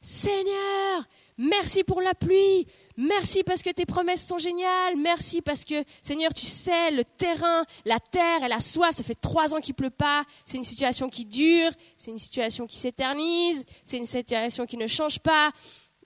Seigneur, 0.00 1.08
merci 1.36 1.82
pour 1.82 2.00
la 2.00 2.14
pluie, 2.14 2.66
merci 2.96 3.42
parce 3.42 3.62
que 3.62 3.70
tes 3.70 3.84
promesses 3.84 4.24
sont 4.24 4.38
géniales, 4.38 4.96
merci 4.96 5.42
parce 5.42 5.64
que, 5.64 5.82
Seigneur, 6.02 6.32
tu 6.32 6.46
sais, 6.46 6.92
le 6.92 7.04
terrain, 7.04 7.64
la 7.84 7.98
terre, 7.98 8.44
elle 8.44 8.52
a 8.52 8.60
soif, 8.60 8.94
ça 8.94 9.02
fait 9.02 9.20
trois 9.20 9.54
ans 9.54 9.60
qu'il 9.60 9.74
pleut 9.74 9.90
pas, 9.90 10.24
c'est 10.44 10.56
une 10.56 10.64
situation 10.64 11.08
qui 11.08 11.24
dure, 11.24 11.70
c'est 11.96 12.12
une 12.12 12.18
situation 12.18 12.66
qui 12.66 12.76
s'éternise, 12.76 13.64
c'est 13.84 13.98
une 13.98 14.06
situation 14.06 14.66
qui 14.66 14.76
ne 14.76 14.86
change 14.86 15.18
pas. 15.18 15.50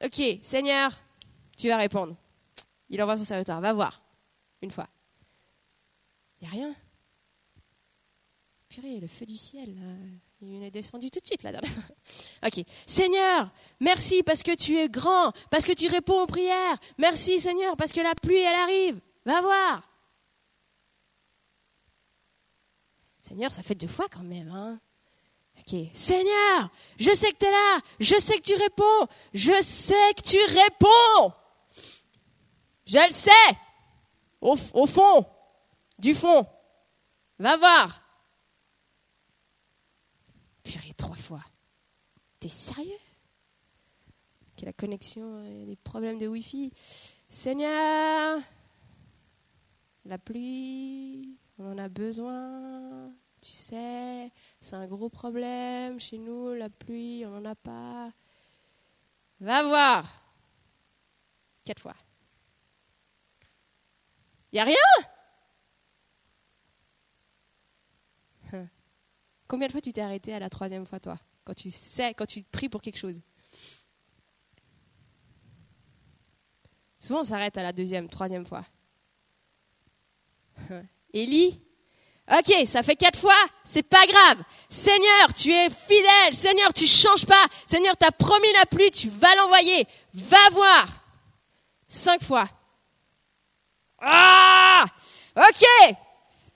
Ok, 0.02 0.22
Seigneur, 0.40 0.98
tu 1.58 1.68
vas 1.68 1.76
répondre. 1.76 2.16
Il 2.88 3.02
envoie 3.02 3.16
son 3.16 3.24
serviteur, 3.24 3.60
va 3.60 3.74
voir, 3.74 4.02
une 4.62 4.70
fois. 4.70 4.88
Il 6.40 6.48
n'y 6.48 6.48
a 6.48 6.50
rien. 6.50 6.74
Purée, 8.68 9.00
le 9.00 9.06
feu 9.06 9.26
du 9.26 9.36
ciel. 9.36 9.76
Il 10.44 10.64
est 10.64 10.72
descendu 10.72 11.08
tout 11.08 11.20
de 11.20 11.26
suite 11.26 11.44
là. 11.44 11.52
ok. 12.46 12.64
Seigneur, 12.84 13.48
merci 13.78 14.24
parce 14.24 14.42
que 14.42 14.54
tu 14.56 14.76
es 14.76 14.88
grand, 14.88 15.32
parce 15.50 15.64
que 15.64 15.72
tu 15.72 15.86
réponds 15.86 16.20
aux 16.20 16.26
prières. 16.26 16.76
Merci 16.98 17.40
Seigneur 17.40 17.76
parce 17.76 17.92
que 17.92 18.00
la 18.00 18.14
pluie 18.16 18.40
elle 18.40 18.56
arrive. 18.56 19.00
Va 19.24 19.40
voir. 19.40 19.88
Seigneur, 23.20 23.52
ça 23.52 23.62
fait 23.62 23.76
deux 23.76 23.86
fois 23.86 24.08
quand 24.10 24.24
même. 24.24 24.50
Hein 24.50 24.80
ok. 25.60 25.76
Seigneur, 25.94 26.70
je 26.98 27.14
sais 27.14 27.30
que 27.30 27.38
tu 27.38 27.46
es 27.46 27.50
là. 27.50 27.80
Je 28.00 28.18
sais 28.18 28.36
que 28.36 28.42
tu 28.42 28.54
réponds. 28.56 29.06
Je 29.32 29.62
sais 29.62 30.14
que 30.16 30.22
tu 30.22 30.38
réponds. 30.52 31.34
Je 32.84 32.98
le 32.98 33.12
sais. 33.12 33.56
Au, 34.40 34.56
au 34.74 34.86
fond. 34.86 35.24
Du 36.00 36.16
fond. 36.16 36.44
Va 37.38 37.56
voir. 37.56 38.02
Purée, 40.62 40.94
trois 40.94 41.11
T'es 42.40 42.48
sérieux? 42.48 42.92
Que 44.56 44.66
la 44.66 44.72
connexion, 44.72 45.38
a 45.38 45.66
des 45.66 45.76
problèmes 45.76 46.18
de 46.18 46.26
Wi-Fi. 46.26 46.72
Seigneur, 47.28 48.40
la 50.04 50.18
pluie, 50.18 51.36
on 51.58 51.72
en 51.72 51.78
a 51.78 51.88
besoin. 51.88 53.12
Tu 53.40 53.52
sais, 53.52 54.30
c'est 54.60 54.74
un 54.76 54.86
gros 54.86 55.08
problème 55.08 55.98
chez 55.98 56.18
nous, 56.18 56.52
la 56.54 56.68
pluie, 56.68 57.24
on 57.26 57.30
n'en 57.30 57.44
a 57.50 57.54
pas. 57.54 58.12
Va 59.40 59.62
voir. 59.62 60.04
Quatre 61.64 61.82
fois. 61.82 61.96
Il 64.52 64.56
n'y 64.56 64.60
a 64.60 64.64
rien? 64.64 65.11
Combien 69.52 69.66
de 69.66 69.72
fois 69.72 69.82
tu 69.82 69.92
t'es 69.92 70.00
arrêté 70.00 70.32
à 70.32 70.38
la 70.38 70.48
troisième 70.48 70.86
fois, 70.86 70.98
toi 70.98 71.18
Quand 71.44 71.52
tu 71.52 71.70
sais, 71.70 72.14
quand 72.14 72.24
tu 72.24 72.42
pries 72.42 72.70
pour 72.70 72.80
quelque 72.80 72.96
chose? 72.96 73.20
Souvent, 76.98 77.20
on 77.20 77.24
s'arrête 77.24 77.58
à 77.58 77.62
la 77.62 77.74
deuxième, 77.74 78.08
troisième 78.08 78.46
fois. 78.46 78.62
Élie? 81.12 81.60
Ok, 82.32 82.66
ça 82.66 82.82
fait 82.82 82.96
quatre 82.96 83.18
fois, 83.18 83.36
c'est 83.62 83.82
pas 83.82 84.06
grave. 84.06 84.42
Seigneur, 84.70 85.34
tu 85.36 85.52
es 85.52 85.68
fidèle. 85.68 86.34
Seigneur, 86.34 86.72
tu 86.72 86.86
changes 86.86 87.26
pas. 87.26 87.44
Seigneur, 87.66 87.94
tu 87.98 88.06
as 88.06 88.12
promis 88.12 88.50
la 88.54 88.64
pluie, 88.64 88.90
tu 88.90 89.10
vas 89.10 89.34
l'envoyer. 89.36 89.86
Va 90.14 90.48
voir. 90.52 90.86
Cinq 91.86 92.22
fois. 92.22 92.48
Ah 93.98 94.86
Ok, 95.36 95.94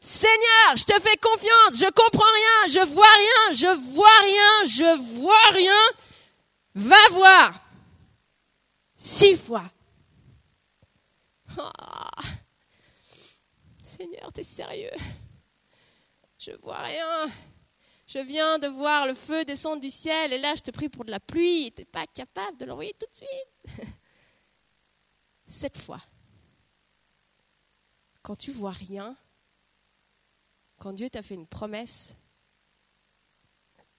Seigneur, 0.09 0.77
je 0.77 0.85
te 0.85 1.01
fais 1.01 1.17
confiance, 1.17 1.81
je 1.81 1.91
comprends 1.91 2.33
rien, 2.33 2.73
je 2.73 2.87
vois 2.93 3.05
rien, 3.05 3.57
je 3.57 3.93
vois 3.93 4.19
rien, 4.21 4.65
je 4.65 5.19
vois 5.19 5.49
rien. 5.51 5.83
Va 6.77 7.09
voir. 7.11 7.61
Six 8.95 9.35
fois. 9.35 9.69
Oh. 11.59 11.71
Seigneur, 13.83 14.33
t'es 14.33 14.45
sérieux 14.45 14.93
Je 16.39 16.53
vois 16.63 16.83
rien. 16.83 17.27
Je 18.07 18.21
viens 18.21 18.61
de 18.61 18.69
voir 18.69 19.09
le 19.09 19.15
feu 19.15 19.45
descendre 19.45 19.81
du 19.81 19.91
ciel 19.91 20.33
et 20.33 20.39
là 20.39 20.55
je 20.55 20.63
te 20.63 20.71
prie 20.71 20.89
pour 20.89 21.05
de 21.05 21.11
la 21.11 21.19
pluie. 21.19 21.73
T'es 21.73 21.85
pas 21.85 22.07
capable 22.07 22.59
de 22.59 22.65
l'envoyer 22.65 22.95
tout 22.95 23.07
de 23.11 23.17
suite. 23.17 23.89
Sept 25.49 25.77
fois. 25.77 26.01
Quand 28.23 28.37
tu 28.37 28.53
vois 28.53 28.71
rien, 28.71 29.17
quand 30.79 30.93
Dieu 30.93 31.09
t'a 31.09 31.23
fait 31.23 31.35
une 31.35 31.47
promesse, 31.47 32.15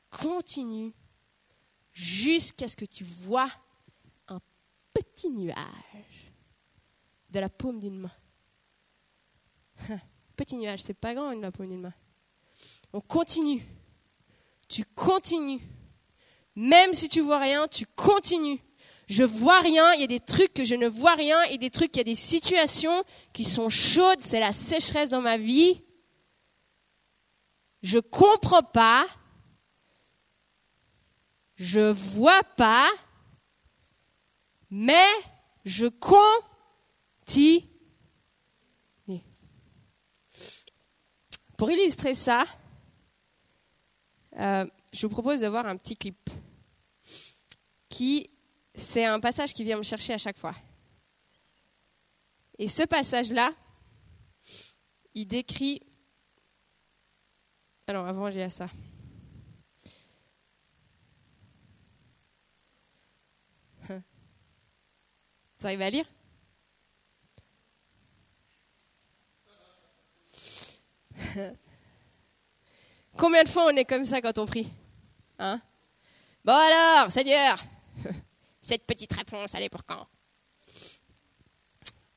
continue 0.10 0.94
jusqu'à 1.92 2.68
ce 2.68 2.76
que 2.76 2.86
tu 2.86 3.04
vois 3.04 3.50
un 4.28 4.40
petit 4.94 5.30
nuage 5.30 6.32
de 7.30 7.40
la 7.40 7.50
paume 7.50 7.80
d'une 7.80 8.00
main. 8.00 8.12
Petit 10.36 10.56
nuage, 10.56 10.84
c'est 10.84 10.94
pas 10.94 11.16
grand, 11.16 11.32
la 11.32 11.52
paume 11.52 11.68
d'une 11.68 11.82
main. 11.82 11.94
On 12.94 13.02
continue. 13.02 13.64
Tu 14.70 14.84
continues. 14.84 15.62
Même 16.56 16.94
si 16.94 17.10
tu 17.10 17.22
vois 17.22 17.40
rien, 17.40 17.68
tu 17.68 17.86
continues. 17.86 18.60
Je 19.08 19.24
vois 19.24 19.62
rien, 19.62 19.94
il 19.94 20.02
y 20.02 20.04
a 20.04 20.08
des 20.08 20.20
trucs 20.20 20.54
que 20.54 20.66
je 20.66 20.76
ne 20.76 20.88
vois 20.88 21.16
rien, 21.16 21.42
et 21.44 21.58
des 21.58 21.70
trucs, 21.70 21.96
il 21.96 22.00
y 22.00 22.02
a 22.02 22.04
des 22.04 22.16
situations 22.16 23.04
qui 23.32 23.46
sont 23.46 23.70
chaudes, 23.70 24.22
c'est 24.22 24.40
la 24.40 24.52
sécheresse 24.52 25.10
dans 25.10 25.22
ma 25.22 25.38
vie. 25.38 25.82
Je 27.82 28.00
comprends 28.00 28.64
pas. 28.64 29.06
Je 31.56 31.92
vois 31.92 32.44
pas. 32.44 32.90
Mais 34.70 35.08
je 35.66 35.88
continue. 35.88 37.68
Pour 41.58 41.72
illustrer 41.72 42.14
ça, 42.14 42.46
euh, 44.38 44.66
je 44.94 45.08
vous 45.08 45.12
propose 45.12 45.40
de 45.40 45.48
voir 45.48 45.66
un 45.66 45.76
petit 45.76 45.98
clip 45.98 46.30
qui, 47.90 48.30
c'est 48.76 49.06
un 49.06 49.20
passage 49.20 49.54
qui 49.56 49.64
vient 49.64 49.78
me 49.78 49.84
chercher 49.84 50.14
à 50.14 50.20
chaque 50.20 50.38
fois. 50.38 50.54
Et 52.60 52.68
ce 52.68 52.84
passage-là, 52.84 53.54
il 55.14 55.26
décrit... 55.26 55.82
Alors, 57.90 58.06
avant, 58.06 58.30
j'ai 58.30 58.44
à 58.44 58.50
ça. 58.50 58.68
Vous 63.88 65.66
arrivez 65.66 65.86
à 65.86 65.90
lire? 65.90 66.06
Combien 73.18 73.44
de 73.44 73.50
fois 73.50 73.66
on 73.66 73.76
est 73.76 73.86
comme 73.86 74.06
ça 74.06 74.22
quand 74.22 74.38
on 74.38 74.46
prie? 74.46 74.68
Hein? 75.40 75.62
Bon 76.44 76.54
alors, 76.54 77.10
Seigneur, 77.10 77.64
cette 78.62 78.86
petite 78.86 79.14
réponse, 79.14 79.56
elle 79.56 79.64
est 79.64 79.70
pour 79.70 79.86
quand? 79.86 80.06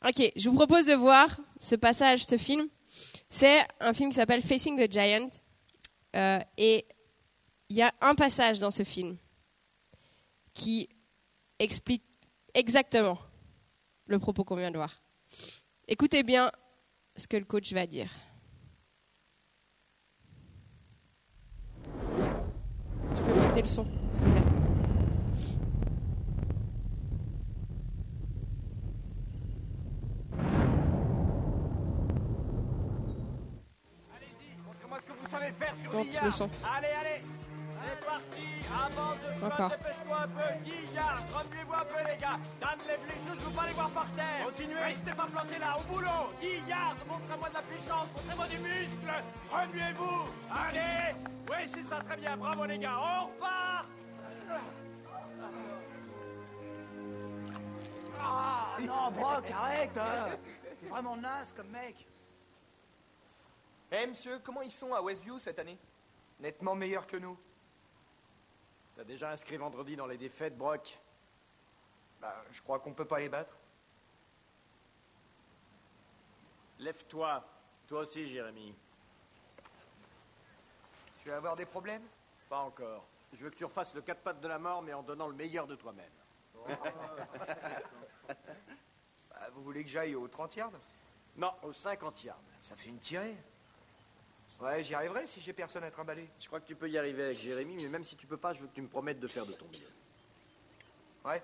Ok, 0.04 0.32
je 0.34 0.48
vous 0.48 0.56
propose 0.56 0.84
de 0.84 0.94
voir 0.94 1.40
ce 1.60 1.76
passage, 1.76 2.26
ce 2.26 2.36
film. 2.36 2.68
C'est 3.28 3.66
un 3.78 3.94
film 3.94 4.10
qui 4.10 4.16
s'appelle 4.16 4.42
Facing 4.42 4.76
the 4.76 4.90
Giant. 4.90 5.30
Euh, 6.16 6.40
et 6.56 6.86
il 7.68 7.76
y 7.76 7.82
a 7.82 7.92
un 8.00 8.14
passage 8.14 8.58
dans 8.58 8.70
ce 8.70 8.82
film 8.82 9.16
qui 10.54 10.88
explique 11.58 12.04
exactement 12.54 13.18
le 14.06 14.18
propos 14.18 14.44
qu'on 14.44 14.56
vient 14.56 14.70
de 14.70 14.76
voir. 14.76 15.02
Écoutez 15.86 16.22
bien 16.22 16.50
ce 17.16 17.28
que 17.28 17.36
le 17.36 17.44
coach 17.44 17.72
va 17.72 17.86
dire. 17.86 18.10
Tu 23.14 23.22
peux 23.22 23.34
monter 23.34 23.62
le 23.62 23.68
son, 23.68 23.86
s'il 24.12 24.24
te 24.24 24.30
plaît. 24.30 24.39
Savez 35.40 35.52
faire 35.52 35.74
sur 35.82 35.92
le. 35.92 35.98
Allez, 35.98 36.88
allez. 37.00 37.22
C'est 37.82 38.06
parti. 38.06 38.46
Avance, 38.70 39.18
je 39.24 39.40
dépêche-toi 39.40 40.18
un 40.22 40.28
peu. 40.28 40.64
Guillard, 40.64 41.22
remuez-vous 41.32 41.74
un 41.74 41.84
peu 41.84 42.10
les 42.10 42.16
gars. 42.18 42.38
Donne 42.60 42.86
les 42.86 42.94
genoux, 42.94 43.40
je 43.40 43.46
veux 43.46 43.52
pas 43.52 43.66
les 43.66 43.72
voir 43.72 43.90
par 43.90 44.06
terre. 44.12 44.44
Continuez. 44.44 44.80
Restez 44.80 45.12
pas 45.12 45.26
plantés 45.26 45.58
là, 45.58 45.78
au 45.78 45.92
boulot. 45.92 46.32
Guillard, 46.40 46.96
montrez-moi 47.08 47.48
de 47.48 47.54
la 47.54 47.62
puissance, 47.62 48.06
montrez-moi 48.14 48.46
du 48.48 48.58
muscle. 48.58 49.12
Remuez-vous. 49.50 50.28
Allez. 50.50 51.16
Oui, 51.50 51.72
c'est 51.74 51.84
ça, 51.84 51.96
très 52.00 52.16
bien, 52.16 52.36
bravo 52.36 52.64
les 52.66 52.78
gars. 52.78 52.98
On 52.98 53.26
repart. 53.26 53.88
Ah 58.22 58.76
non, 58.80 59.10
Brock, 59.12 59.50
arrête 59.50 59.96
hein. 59.96 60.36
T'es 60.80 60.88
vraiment 60.88 61.16
naze 61.16 61.54
comme 61.56 61.68
mec. 61.68 62.06
Eh 63.92 64.06
monsieur, 64.06 64.38
comment 64.38 64.62
ils 64.62 64.70
sont 64.70 64.94
à 64.94 65.02
Westview 65.02 65.38
cette 65.38 65.58
année? 65.58 65.78
Nettement 66.38 66.74
meilleur 66.74 67.06
que 67.06 67.16
nous. 67.16 67.36
T'as 68.96 69.04
déjà 69.04 69.30
inscrit 69.30 69.56
vendredi 69.56 69.96
dans 69.96 70.06
les 70.06 70.16
défaites, 70.16 70.56
Brock? 70.56 70.98
Bah, 72.20 72.44
je 72.52 72.62
crois 72.62 72.78
qu'on 72.78 72.92
peut 72.92 73.04
pas 73.04 73.18
les 73.18 73.28
battre. 73.28 73.56
Lève-toi. 76.78 77.44
Toi 77.88 78.00
aussi, 78.00 78.26
Jérémy. 78.26 78.74
Tu 81.22 81.28
vas 81.28 81.36
avoir 81.36 81.56
des 81.56 81.66
problèmes? 81.66 82.06
Pas 82.48 82.60
encore. 82.60 83.04
Je 83.32 83.44
veux 83.44 83.50
que 83.50 83.56
tu 83.56 83.64
refasses 83.64 83.94
le 83.94 84.02
quatre 84.02 84.20
pattes 84.20 84.40
de 84.40 84.48
la 84.48 84.58
mort, 84.58 84.82
mais 84.82 84.92
en 84.92 85.02
donnant 85.02 85.28
le 85.28 85.34
meilleur 85.34 85.66
de 85.66 85.76
toi-même. 85.76 86.12
Bah, 89.30 89.48
Vous 89.52 89.62
voulez 89.62 89.82
que 89.82 89.88
j'aille 89.90 90.14
au 90.14 90.28
30 90.28 90.56
yards? 90.56 90.72
Non, 91.36 91.52
au 91.62 91.72
50 91.72 92.24
yards. 92.24 92.40
Ça 92.60 92.76
fait 92.76 92.88
une 92.88 92.98
tirée. 92.98 93.36
Ouais, 94.60 94.82
j'y 94.82 94.94
arriverai 94.94 95.26
si 95.26 95.40
j'ai 95.40 95.52
personne 95.54 95.84
à 95.84 95.90
trimballer. 95.90 96.28
Je 96.38 96.46
crois 96.46 96.60
que 96.60 96.66
tu 96.66 96.74
peux 96.76 96.88
y 96.90 96.98
arriver 96.98 97.24
avec 97.24 97.38
Jérémy, 97.38 97.76
mais 97.76 97.88
même 97.88 98.04
si 98.04 98.14
tu 98.16 98.26
peux 98.26 98.36
pas, 98.36 98.52
je 98.52 98.60
veux 98.60 98.66
que 98.68 98.74
tu 98.74 98.82
me 98.82 98.88
promettes 98.88 99.18
de 99.18 99.26
faire 99.28 99.46
de 99.46 99.52
ton 99.52 99.64
mieux. 99.66 99.88
Ouais, 101.24 101.42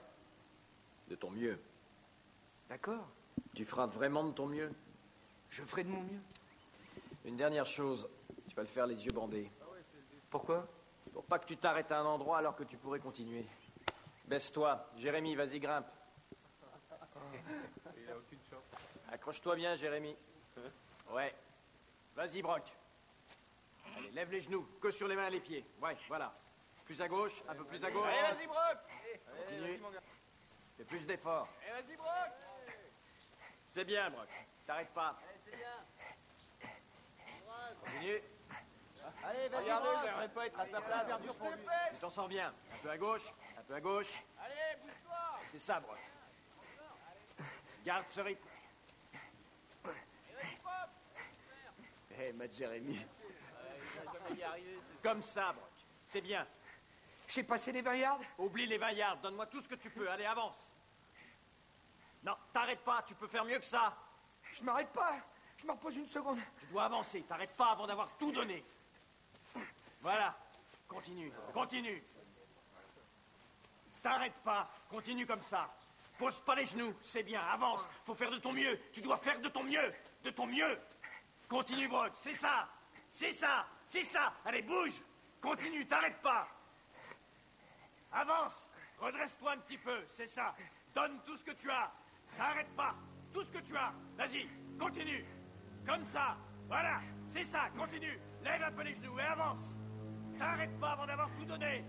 De 1.09 1.15
ton 1.17 1.31
mieux. 1.31 1.59
d'accord. 2.69 3.07
Tu 3.55 3.65
feras 3.65 3.87
vraiment 3.87 4.25
de 4.25 4.33
ton 4.33 4.47
mieux. 4.47 4.71
Je 5.51 5.63
ferai 5.63 5.85
de 5.85 5.89
mon 5.89 6.01
mieux. 6.03 6.21
Une 7.25 7.37
dernière 7.37 7.67
chose, 7.67 8.07
tu 8.49 8.55
vas 8.55 8.63
le 8.63 8.69
faire 8.69 8.87
les 8.87 9.05
yeux 9.05 9.13
bandés. 9.13 9.51
Pourquoi? 10.31 10.67
Pour 11.13 11.25
pas 11.25 11.39
que 11.39 11.47
tu 11.47 11.57
t'arrêtes 11.57 11.93
à 11.93 12.01
un 12.01 12.05
endroit 12.05 12.39
alors 12.39 12.55
que 12.57 12.65
tu 12.65 12.77
pourrais 12.77 12.99
continuer. 13.01 13.47
Baisse-toi. 14.27 14.91
Jérémy, 14.99 15.35
vas-y, 15.37 15.59
grimpe. 15.61 15.87
Accroche-toi 19.11 19.57
bien, 19.57 19.75
Jérémy. 19.75 20.15
Ouais. 21.13 21.33
Vas-y, 22.17 22.43
Brock. 22.43 22.65
Allez, 23.97 24.11
lève 24.11 24.31
les 24.31 24.41
genoux, 24.41 24.69
que 24.81 24.91
sur 24.91 25.09
les 25.09 25.17
mains 25.17 25.29
et 25.29 25.31
les 25.31 25.41
pieds. 25.41 25.65
Ouais, 25.81 25.97
voilà. 26.09 26.33
Plus 26.85 27.01
à 27.01 27.09
gauche, 27.09 27.43
un 27.49 27.55
peu 27.55 27.65
plus 27.65 27.83
à 27.83 27.91
gauche. 27.91 28.13
Allez, 28.13 28.37
vas-y, 28.37 28.47
Brock 28.47 28.79
Continue. 29.37 29.81
Fais 30.77 30.85
plus 30.85 31.07
d'efforts. 31.07 31.49
Allez, 31.63 31.83
vas-y, 31.83 31.97
Brock 31.97 32.33
C'est 33.67 33.85
bien, 33.85 34.11
Brock. 34.11 34.29
T'arrêtes 34.67 34.93
pas. 34.93 35.19
Continue. 37.81 38.23
Allez, 39.25 39.49
vas-y, 39.49 39.65
Brock 39.65 40.05
n'arrêtez 40.05 40.35
pas 40.35 40.47
être 40.47 40.61
à 40.61 40.67
sa 40.67 40.81
place. 40.81 41.07
Tu 41.93 41.99
t'en 41.99 42.11
sors 42.11 42.29
bien. 42.29 42.55
Un 42.75 42.79
peu 42.83 42.91
à 42.91 42.99
gauche, 42.99 43.33
un 43.59 43.63
peu 43.63 43.75
à 43.75 43.81
gauche. 43.81 44.23
Allez, 44.39 44.81
bouge-toi 44.83 45.41
C'est 45.47 45.61
ça, 45.61 45.81
Brock. 45.81 45.99
Garde 47.85 48.07
ce 48.09 48.21
rythme. 48.21 48.49
Eh, 52.19 52.33
Matt 52.33 52.55
Jérémy. 52.55 53.07
Comme 55.03 55.23
ça, 55.23 55.53
Brock. 55.53 55.71
C'est 56.09 56.21
bien. 56.21 56.47
J'ai 57.29 57.43
passé 57.43 57.73
les 57.73 57.83
20 57.83 57.97
yards 57.97 58.21
Oublie 58.39 58.67
les 58.67 58.79
20 58.79 58.93
yards. 58.93 59.17
Donne-moi 59.19 59.47
tout 59.47 59.61
ce 59.61 59.69
que 59.69 59.75
tu 59.75 59.91
peux. 59.91 60.09
Allez, 60.09 60.25
avance. 60.25 60.71
Non, 62.23 62.35
t'arrêtes 62.53 62.85
pas. 62.85 63.03
Tu 63.07 63.15
peux 63.15 63.27
faire 63.27 63.45
mieux 63.45 63.59
que 63.59 63.65
ça. 63.65 63.97
Je 64.53 64.63
m'arrête 64.63 64.93
pas 64.93 65.17
Je 65.57 65.67
me 65.67 65.73
repose 65.73 65.97
une 65.97 66.07
seconde. 66.07 66.39
Tu 66.61 66.67
dois 66.67 66.85
avancer. 66.85 67.23
T'arrêtes 67.23 67.57
pas 67.57 67.73
avant 67.73 67.87
d'avoir 67.87 68.11
tout 68.19 68.33
donné. 68.33 68.65
Voilà. 70.01 70.37
Continue. 70.89 71.33
Continue. 71.53 72.03
T'arrêtes 74.03 74.41
pas. 74.45 74.71
Continue 74.89 75.27
comme 75.27 75.43
ça. 75.43 75.69
Pose 76.19 76.41
pas 76.41 76.55
les 76.55 76.65
genoux. 76.65 76.95
C'est 77.03 77.23
bien. 77.23 77.41
Avance. 77.41 77.87
Faut 78.05 78.15
faire 78.15 78.31
de 78.31 78.39
ton 78.39 78.53
mieux. 78.53 78.79
Tu 78.93 79.01
dois 79.01 79.17
faire 79.17 79.41
de 79.41 79.49
ton 79.49 79.65
mieux. 79.65 79.93
De 80.23 80.31
ton 80.31 80.47
mieux. 80.47 80.79
Continue, 81.49 81.89
Brock. 81.89 82.13
C'est 82.19 82.35
ça. 82.35 82.69
C'est 83.11 83.33
ça. 83.33 83.67
C'est 83.87 84.03
ça. 84.03 84.33
Allez, 84.45 84.63
bouge. 84.63 85.03
Continue. 85.41 85.87
T'arrêtes 85.87 86.21
pas. 86.23 86.49
Avance. 88.13 88.71
Redresse-toi 88.99 89.53
un 89.53 89.59
petit 89.59 89.79
peu. 89.79 90.05
C'est 90.11 90.27
ça. 90.27 90.55
Donne 90.95 91.21
tout 91.25 91.37
ce 91.37 91.45
que 91.45 91.53
tu 91.53 91.71
as. 91.71 91.93
T'arrêtes 92.37 92.75
pas. 92.77 92.95
Tout 93.33 93.43
ce 93.43 93.53
que 93.53 93.59
tu 93.59 93.77
as. 93.77 93.93
Vas-y. 94.17 94.49
Continue. 94.79 95.25
Comme 95.87 96.05
ça. 96.07 96.37
Voilà. 96.69 97.01
C'est 97.29 97.45
ça. 97.45 97.71
Continue. 97.77 98.19
Lève 98.43 98.63
un 98.63 98.73
peu 98.73 98.83
les 98.83 98.95
genoux 98.95 99.19
et 99.19 99.23
avance. 99.23 99.77
T'arrêtes 100.39 100.79
pas 100.81 100.93
avant 100.93 101.07
d'avoir 101.07 101.31
tout 101.37 101.45
donné. 101.45 101.85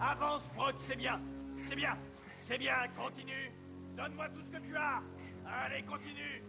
Avance, 0.00 0.48
Brock. 0.54 0.74
C'est 0.78 0.96
bien. 0.96 1.20
C'est 1.62 1.76
bien. 1.76 1.98
C'est 2.40 2.58
bien. 2.58 2.88
Continue. 2.96 3.52
Donne-moi 3.96 4.28
tout 4.30 4.42
ce 4.42 4.50
que 4.50 4.58
tu 4.58 4.76
as. 4.76 5.02
Allez, 5.46 5.82
continue. 5.82 6.42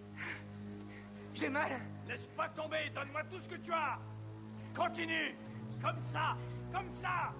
J'ai 1.34 1.50
mal. 1.50 1.72
Laisse 2.08 2.28
pas 2.38 2.50
tomber, 2.50 2.89
donne-moi 2.93 3.24
tout 3.30 3.39
ce 3.39 3.50
que 3.50 3.56
tu 3.56 3.72
as. 3.74 3.98
Continue, 4.76 5.36
comme 5.82 6.02
ça. 6.12 6.36
Comme 6.72 6.93
ça. 6.93 7.34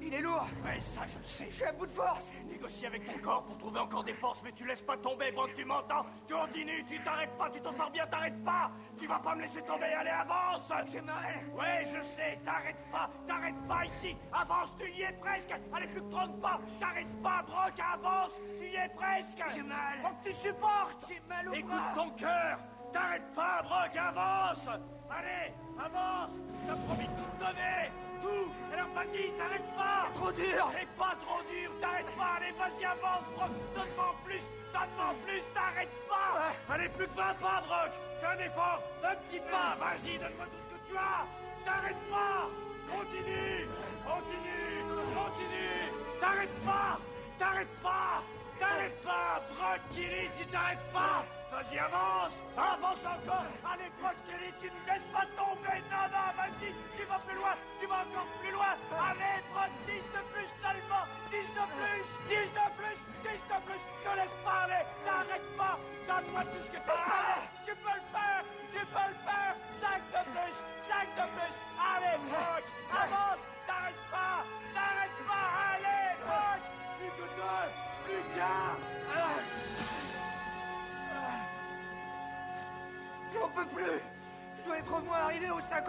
Il 0.00 0.12
est 0.12 0.20
lourd. 0.20 0.46
Mais 0.62 0.78
ça, 0.80 1.02
je 1.06 1.18
le 1.18 1.24
sais. 1.24 1.46
Je 1.48 1.54
suis 1.54 1.64
à 1.64 1.72
bout 1.72 1.86
de 1.86 1.90
force. 1.92 2.30
Négocie 2.48 2.86
avec 2.86 3.04
ton 3.06 3.18
corps 3.18 3.42
pour 3.44 3.56
trouver 3.56 3.80
encore 3.80 4.04
des 4.04 4.12
forces, 4.12 4.42
mais 4.44 4.52
tu 4.52 4.66
laisses 4.66 4.82
pas 4.82 4.96
tomber, 4.98 5.32
Brock, 5.32 5.52
tu 5.54 5.64
m'entends? 5.64 6.04
Tu 6.28 6.34
continues, 6.34 6.84
tu 6.86 7.00
t'arrêtes 7.00 7.36
pas, 7.38 7.48
tu 7.50 7.60
t'en 7.60 7.72
sors 7.72 7.90
bien, 7.90 8.06
t'arrêtes 8.06 8.44
pas. 8.44 8.70
Tu 8.98 9.06
vas 9.06 9.18
pas 9.18 9.34
me 9.34 9.40
laisser 9.42 9.62
tomber, 9.62 9.86
allez, 9.86 10.10
avance. 10.10 10.70
J'ai 10.92 11.00
mal. 11.00 11.34
Ouais, 11.54 11.82
je 11.84 12.02
sais, 12.02 12.38
t'arrêtes 12.44 12.84
pas, 12.92 13.08
t'arrêtes 13.26 13.66
pas 13.66 13.86
ici. 13.86 14.14
Avance, 14.32 14.70
tu 14.78 14.90
y 14.92 15.02
es 15.02 15.12
presque. 15.12 15.54
Allez, 15.72 15.86
plus 15.86 16.02
que 16.02 16.10
30 16.10 16.40
pas. 16.40 16.60
T'arrêtes 16.78 17.22
pas, 17.22 17.42
Brock, 17.42 17.72
avance 17.80 18.32
Tu 18.58 18.66
y 18.66 18.76
es 18.76 18.88
presque. 18.94 19.42
J'ai 19.54 19.62
mal. 19.62 19.98
Faut 20.02 20.14
que 20.22 20.28
tu 20.28 20.32
supportes. 20.34 21.06
J'ai 21.08 21.22
mal 21.26 21.48
au 21.48 21.54
Écoute 21.54 21.70
bras. 21.70 21.92
ton 21.94 22.10
cœur 22.10 22.58
T'arrêtes 22.92 23.34
pas, 23.34 23.62
Brock, 23.62 23.96
avance 23.96 24.68
Allez, 25.10 25.52
avance 25.78 26.30
T'as 26.66 26.76
promis 26.76 27.06
de 27.06 27.14
tout 27.16 27.36
donner 27.38 27.90
Tout 28.22 28.48
Alors 28.72 28.88
vas-y, 28.94 29.30
t'arrêtes 29.38 29.76
pas 29.76 30.08
Trop 30.14 30.32
dur 30.32 30.70
c'est 30.72 30.88
pas 30.98 31.14
trop 31.24 31.42
dur, 31.50 31.70
t'arrêtes 31.80 32.16
pas, 32.16 32.32
allez 32.36 32.52
vas-y 32.52 32.84
avance 32.84 33.24
Brock, 33.36 33.50
donne-moi 33.74 34.06
en 34.10 34.24
plus, 34.24 34.44
donne-moi 34.72 35.06
en 35.10 35.14
plus, 35.26 35.42
t'arrêtes 35.54 35.98
pas 36.08 36.74
Allez 36.74 36.88
plus 36.88 37.06
que 37.06 37.16
20 37.16 37.34
pas 37.40 37.60
Brock, 37.66 37.92
fais 38.20 38.26
un 38.26 38.46
effort, 38.46 38.82
un 39.04 39.14
petit 39.14 39.40
pas, 39.50 39.76
vas-y, 39.78 40.18
donne-moi 40.18 40.46
tout 40.46 40.62
ce 40.62 40.74
que 40.74 40.80
tu 40.90 40.96
as 40.96 41.26
T'arrêtes 41.64 42.04
pas 42.10 42.48
Continue 42.90 43.66
Continue 44.06 44.82
Continue 45.14 46.20
T'arrêtes 46.20 46.64
pas 46.64 46.98
T'arrêtes 47.38 47.82
pas 47.82 48.22
T'arrêtes 48.58 49.02
pas 49.02 49.42
Brock 49.50 49.80
Kelly, 49.94 50.28
tu 50.38 50.46
t'arrêtes 50.46 50.92
pas. 50.92 51.24
Vas-y, 51.50 51.78
avance 51.78 52.32
Avance 52.56 53.04
encore. 53.04 53.44
Allez, 53.64 53.90
Brock 54.00 54.16
Kelly, 54.26 54.52
tu 54.60 54.66
ne 54.66 54.95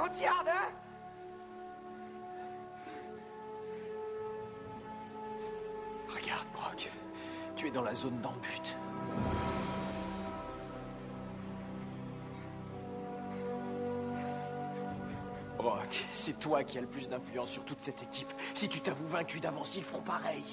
arrivé 0.08 0.14
aux 0.14 0.14
50 0.14 0.22
yards, 0.22 0.46
hein 0.48 0.72
Regarde, 6.08 6.48
Brock. 6.54 6.92
Tu 7.56 7.68
es 7.68 7.72
dans 7.72 7.82
la 7.82 7.94
zone 7.94 8.20
d'embut. 8.22 8.78
Brock, 15.58 16.06
c'est 16.14 16.40
toi 16.40 16.64
qui 16.64 16.78
as 16.78 16.82
le 16.82 16.88
plus 16.88 17.10
d'influence 17.10 17.50
sur 17.50 17.66
toute 17.66 17.82
cette 17.82 18.04
équipe. 18.04 18.32
Si 18.54 18.70
tu 18.70 18.80
t'avoues 18.80 19.08
vaincu 19.08 19.40
d'avance, 19.40 19.76
ils 19.76 19.84
feront 19.84 20.02
pareil. 20.02 20.44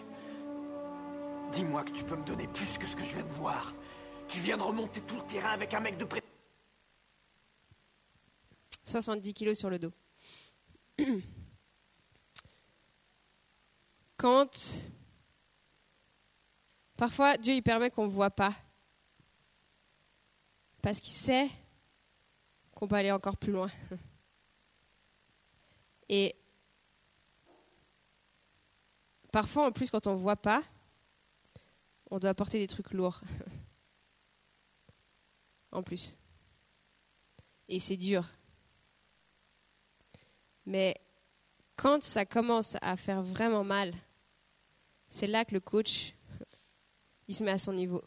Dis-moi 1.52 1.84
que 1.84 1.90
tu 1.90 2.04
peux 2.04 2.16
me 2.16 2.24
donner 2.24 2.48
plus 2.48 2.78
que 2.78 2.86
ce 2.86 2.96
que 2.96 3.04
je 3.04 3.10
viens 3.10 3.22
de 3.22 3.32
voir. 3.32 3.72
Tu 4.26 4.40
viens 4.40 4.56
de 4.56 4.62
remonter 4.62 5.02
tout 5.02 5.16
le 5.16 5.22
terrain 5.22 5.50
avec 5.50 5.74
un 5.74 5.80
mec 5.80 5.98
de 5.98 6.04
près. 6.04 6.24
70 9.00 9.35
kilos 9.35 9.59
sur 9.59 9.70
le 9.70 9.80
dos. 9.80 9.92
Quand 14.16 14.48
parfois 16.96 17.37
Dieu 17.37 17.54
il 17.54 17.62
permet 17.62 17.90
qu'on 17.90 18.07
ne 18.07 18.12
voit 18.12 18.30
pas, 18.30 18.54
parce 20.80 21.00
qu'il 21.00 21.12
sait 21.12 21.50
qu'on 22.72 22.87
peut 22.87 22.94
aller 22.94 23.11
encore 23.11 23.37
plus 23.37 23.50
loin. 23.50 23.66
Et 26.09 26.37
parfois 29.33 29.66
en 29.66 29.72
plus 29.72 29.90
quand 29.90 30.07
on 30.07 30.12
ne 30.12 30.18
voit 30.18 30.37
pas, 30.37 30.62
on 32.11 32.20
doit 32.20 32.35
porter 32.35 32.61
des 32.61 32.68
trucs 32.68 32.92
lourds. 32.92 33.22
en 35.72 35.83
plus. 35.83 36.16
Et 37.68 37.80
c'est 37.80 37.96
dur. 37.96 38.24
Mais 40.66 40.96
quand 41.77 42.03
ça 42.03 42.24
commence 42.24 42.77
à 42.81 42.96
faire 42.96 43.22
vraiment 43.22 43.64
mal, 43.64 43.92
c'est 45.09 45.27
là 45.27 45.44
que 45.44 45.55
le 45.55 45.61
coach, 45.61 46.14
il 47.29 47.35
se 47.35 47.44
met 47.44 47.50
à 47.50 47.59
son 47.59 47.72
niveau. 47.72 48.03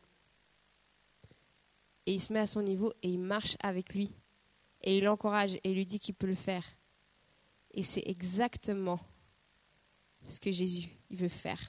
Et 2.06 2.14
il 2.14 2.22
se 2.22 2.32
met 2.32 2.40
à 2.40 2.48
son 2.48 2.62
niveau 2.62 2.94
et 3.02 3.10
il 3.10 3.20
marche 3.20 3.58
avec 3.60 3.94
lui. 3.94 4.12
Et 4.82 4.98
il 4.98 5.04
l'encourage 5.04 5.56
et 5.56 5.62
il 5.66 5.76
lui 5.76 5.86
dit 5.86 6.00
qu'il 6.00 6.16
peut 6.16 6.28
le 6.28 6.36
faire. 6.36 6.64
Et 7.72 7.84
c'est 7.84 8.04
exactement 8.06 9.00
ce 10.30 10.40
que 10.40 10.52
Jésus 10.52 10.90
veut 11.12 11.28
faire. 11.28 11.60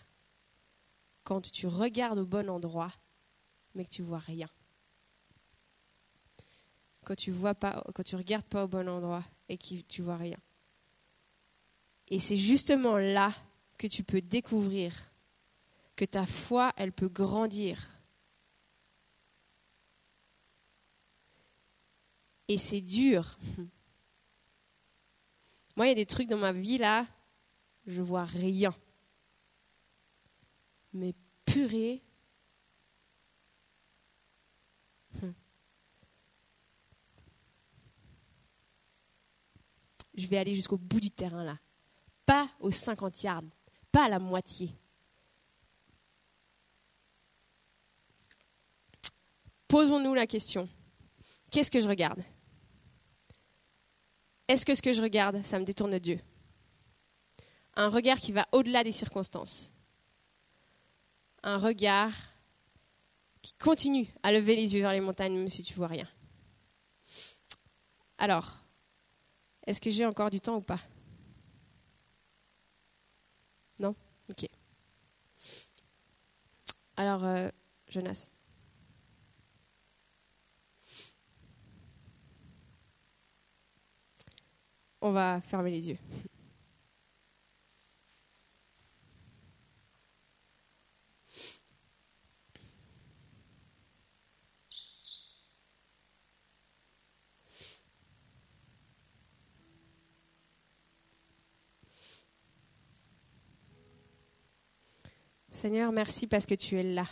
Quand 1.25 1.51
tu 1.51 1.67
regardes 1.67 2.19
au 2.19 2.27
bon 2.27 2.49
endroit, 2.49 2.93
mais 3.75 3.85
que 3.85 3.91
tu 3.91 4.03
vois 4.03 4.19
rien. 4.19 4.49
Quand 7.05 7.17
tu 7.17 7.31
vois 7.31 7.55
pas, 7.55 7.85
quand 7.95 8.03
tu 8.03 8.17
regardes 8.17 8.47
pas 8.47 8.65
au 8.65 8.69
bon 8.69 8.89
endroit 8.89 9.25
et 9.49 9.59
que 9.59 9.81
tu 9.83 10.03
vois 10.03 10.17
rien. 10.17 10.39
Et 12.11 12.21
c'est 12.21 12.37
justement 12.37 12.97
là 12.97 13.35
que 13.77 13.87
tu 13.87 14.03
peux 14.03 14.23
découvrir 14.23 15.13
que 15.95 16.05
ta 16.05 16.27
foi, 16.27 16.73
elle 16.77 16.93
peut 16.93 17.09
grandir. 17.09 18.01
Et 22.47 22.57
c'est 22.57 22.81
dur. 22.81 23.37
Moi, 25.77 25.87
il 25.87 25.89
y 25.91 25.93
a 25.93 25.97
des 25.97 26.07
trucs 26.07 26.29
dans 26.29 26.39
ma 26.39 26.53
vie 26.53 26.79
là, 26.79 27.05
je 27.87 28.01
vois 28.01 28.25
rien. 28.25 28.75
Mais 30.93 31.15
purée. 31.45 32.03
Je 40.15 40.27
vais 40.27 40.39
aller 40.39 40.55
jusqu'au 40.55 40.79
bout 40.79 40.99
du 40.99 41.13
terrain 41.13 41.45
là 41.45 41.59
pas 42.29 42.47
aux 42.61 42.71
50 42.71 43.23
yards, 43.23 43.43
pas 43.91 44.05
à 44.05 44.09
la 44.11 44.19
moitié. 44.19 44.71
Posons-nous 49.67 50.13
la 50.13 50.27
question, 50.27 50.69
qu'est-ce 51.51 51.71
que 51.71 51.81
je 51.81 51.89
regarde? 51.89 52.23
Est-ce 54.47 54.67
que 54.67 54.75
ce 54.75 54.83
que 54.83 54.93
je 54.93 55.01
regarde, 55.01 55.43
ça 55.43 55.59
me 55.59 55.65
détourne 55.65 55.99
Dieu? 55.99 56.21
Un 57.77 57.89
regard 57.89 58.19
qui 58.19 58.33
va 58.33 58.47
au-delà 58.53 58.85
des 58.85 58.93
circonstances. 58.93 59.73
Un 61.43 61.57
regard 61.57 62.13
qui 63.41 63.55
continue 63.55 64.09
à 64.23 64.33
lever 64.33 64.55
les 64.55 64.75
yeux 64.75 64.81
vers 64.81 64.93
les 64.93 65.01
montagnes, 65.01 65.39
même 65.39 65.49
si 65.49 65.63
tu 65.63 65.73
vois 65.73 65.87
rien. 65.87 66.09
Alors, 68.19 68.59
est-ce 69.67 69.81
que 69.81 69.89
j'ai 69.89 70.05
encore 70.05 70.29
du 70.29 70.43
temps 70.43 70.57
ou 70.57 70.63
pas 70.63 70.81
non 73.79 73.95
Ok. 74.31 74.49
Alors, 76.97 77.25
euh, 77.25 77.49
Jonas. 77.89 78.29
On 85.01 85.13
va 85.13 85.41
fermer 85.41 85.71
les 85.71 85.89
yeux. 85.91 85.99
Seigneur, 105.59 105.91
merci 105.91 106.29
parce 106.29 106.47
que 106.47 106.55
tu 106.55 106.79
es 106.79 106.85
là. 106.85 107.03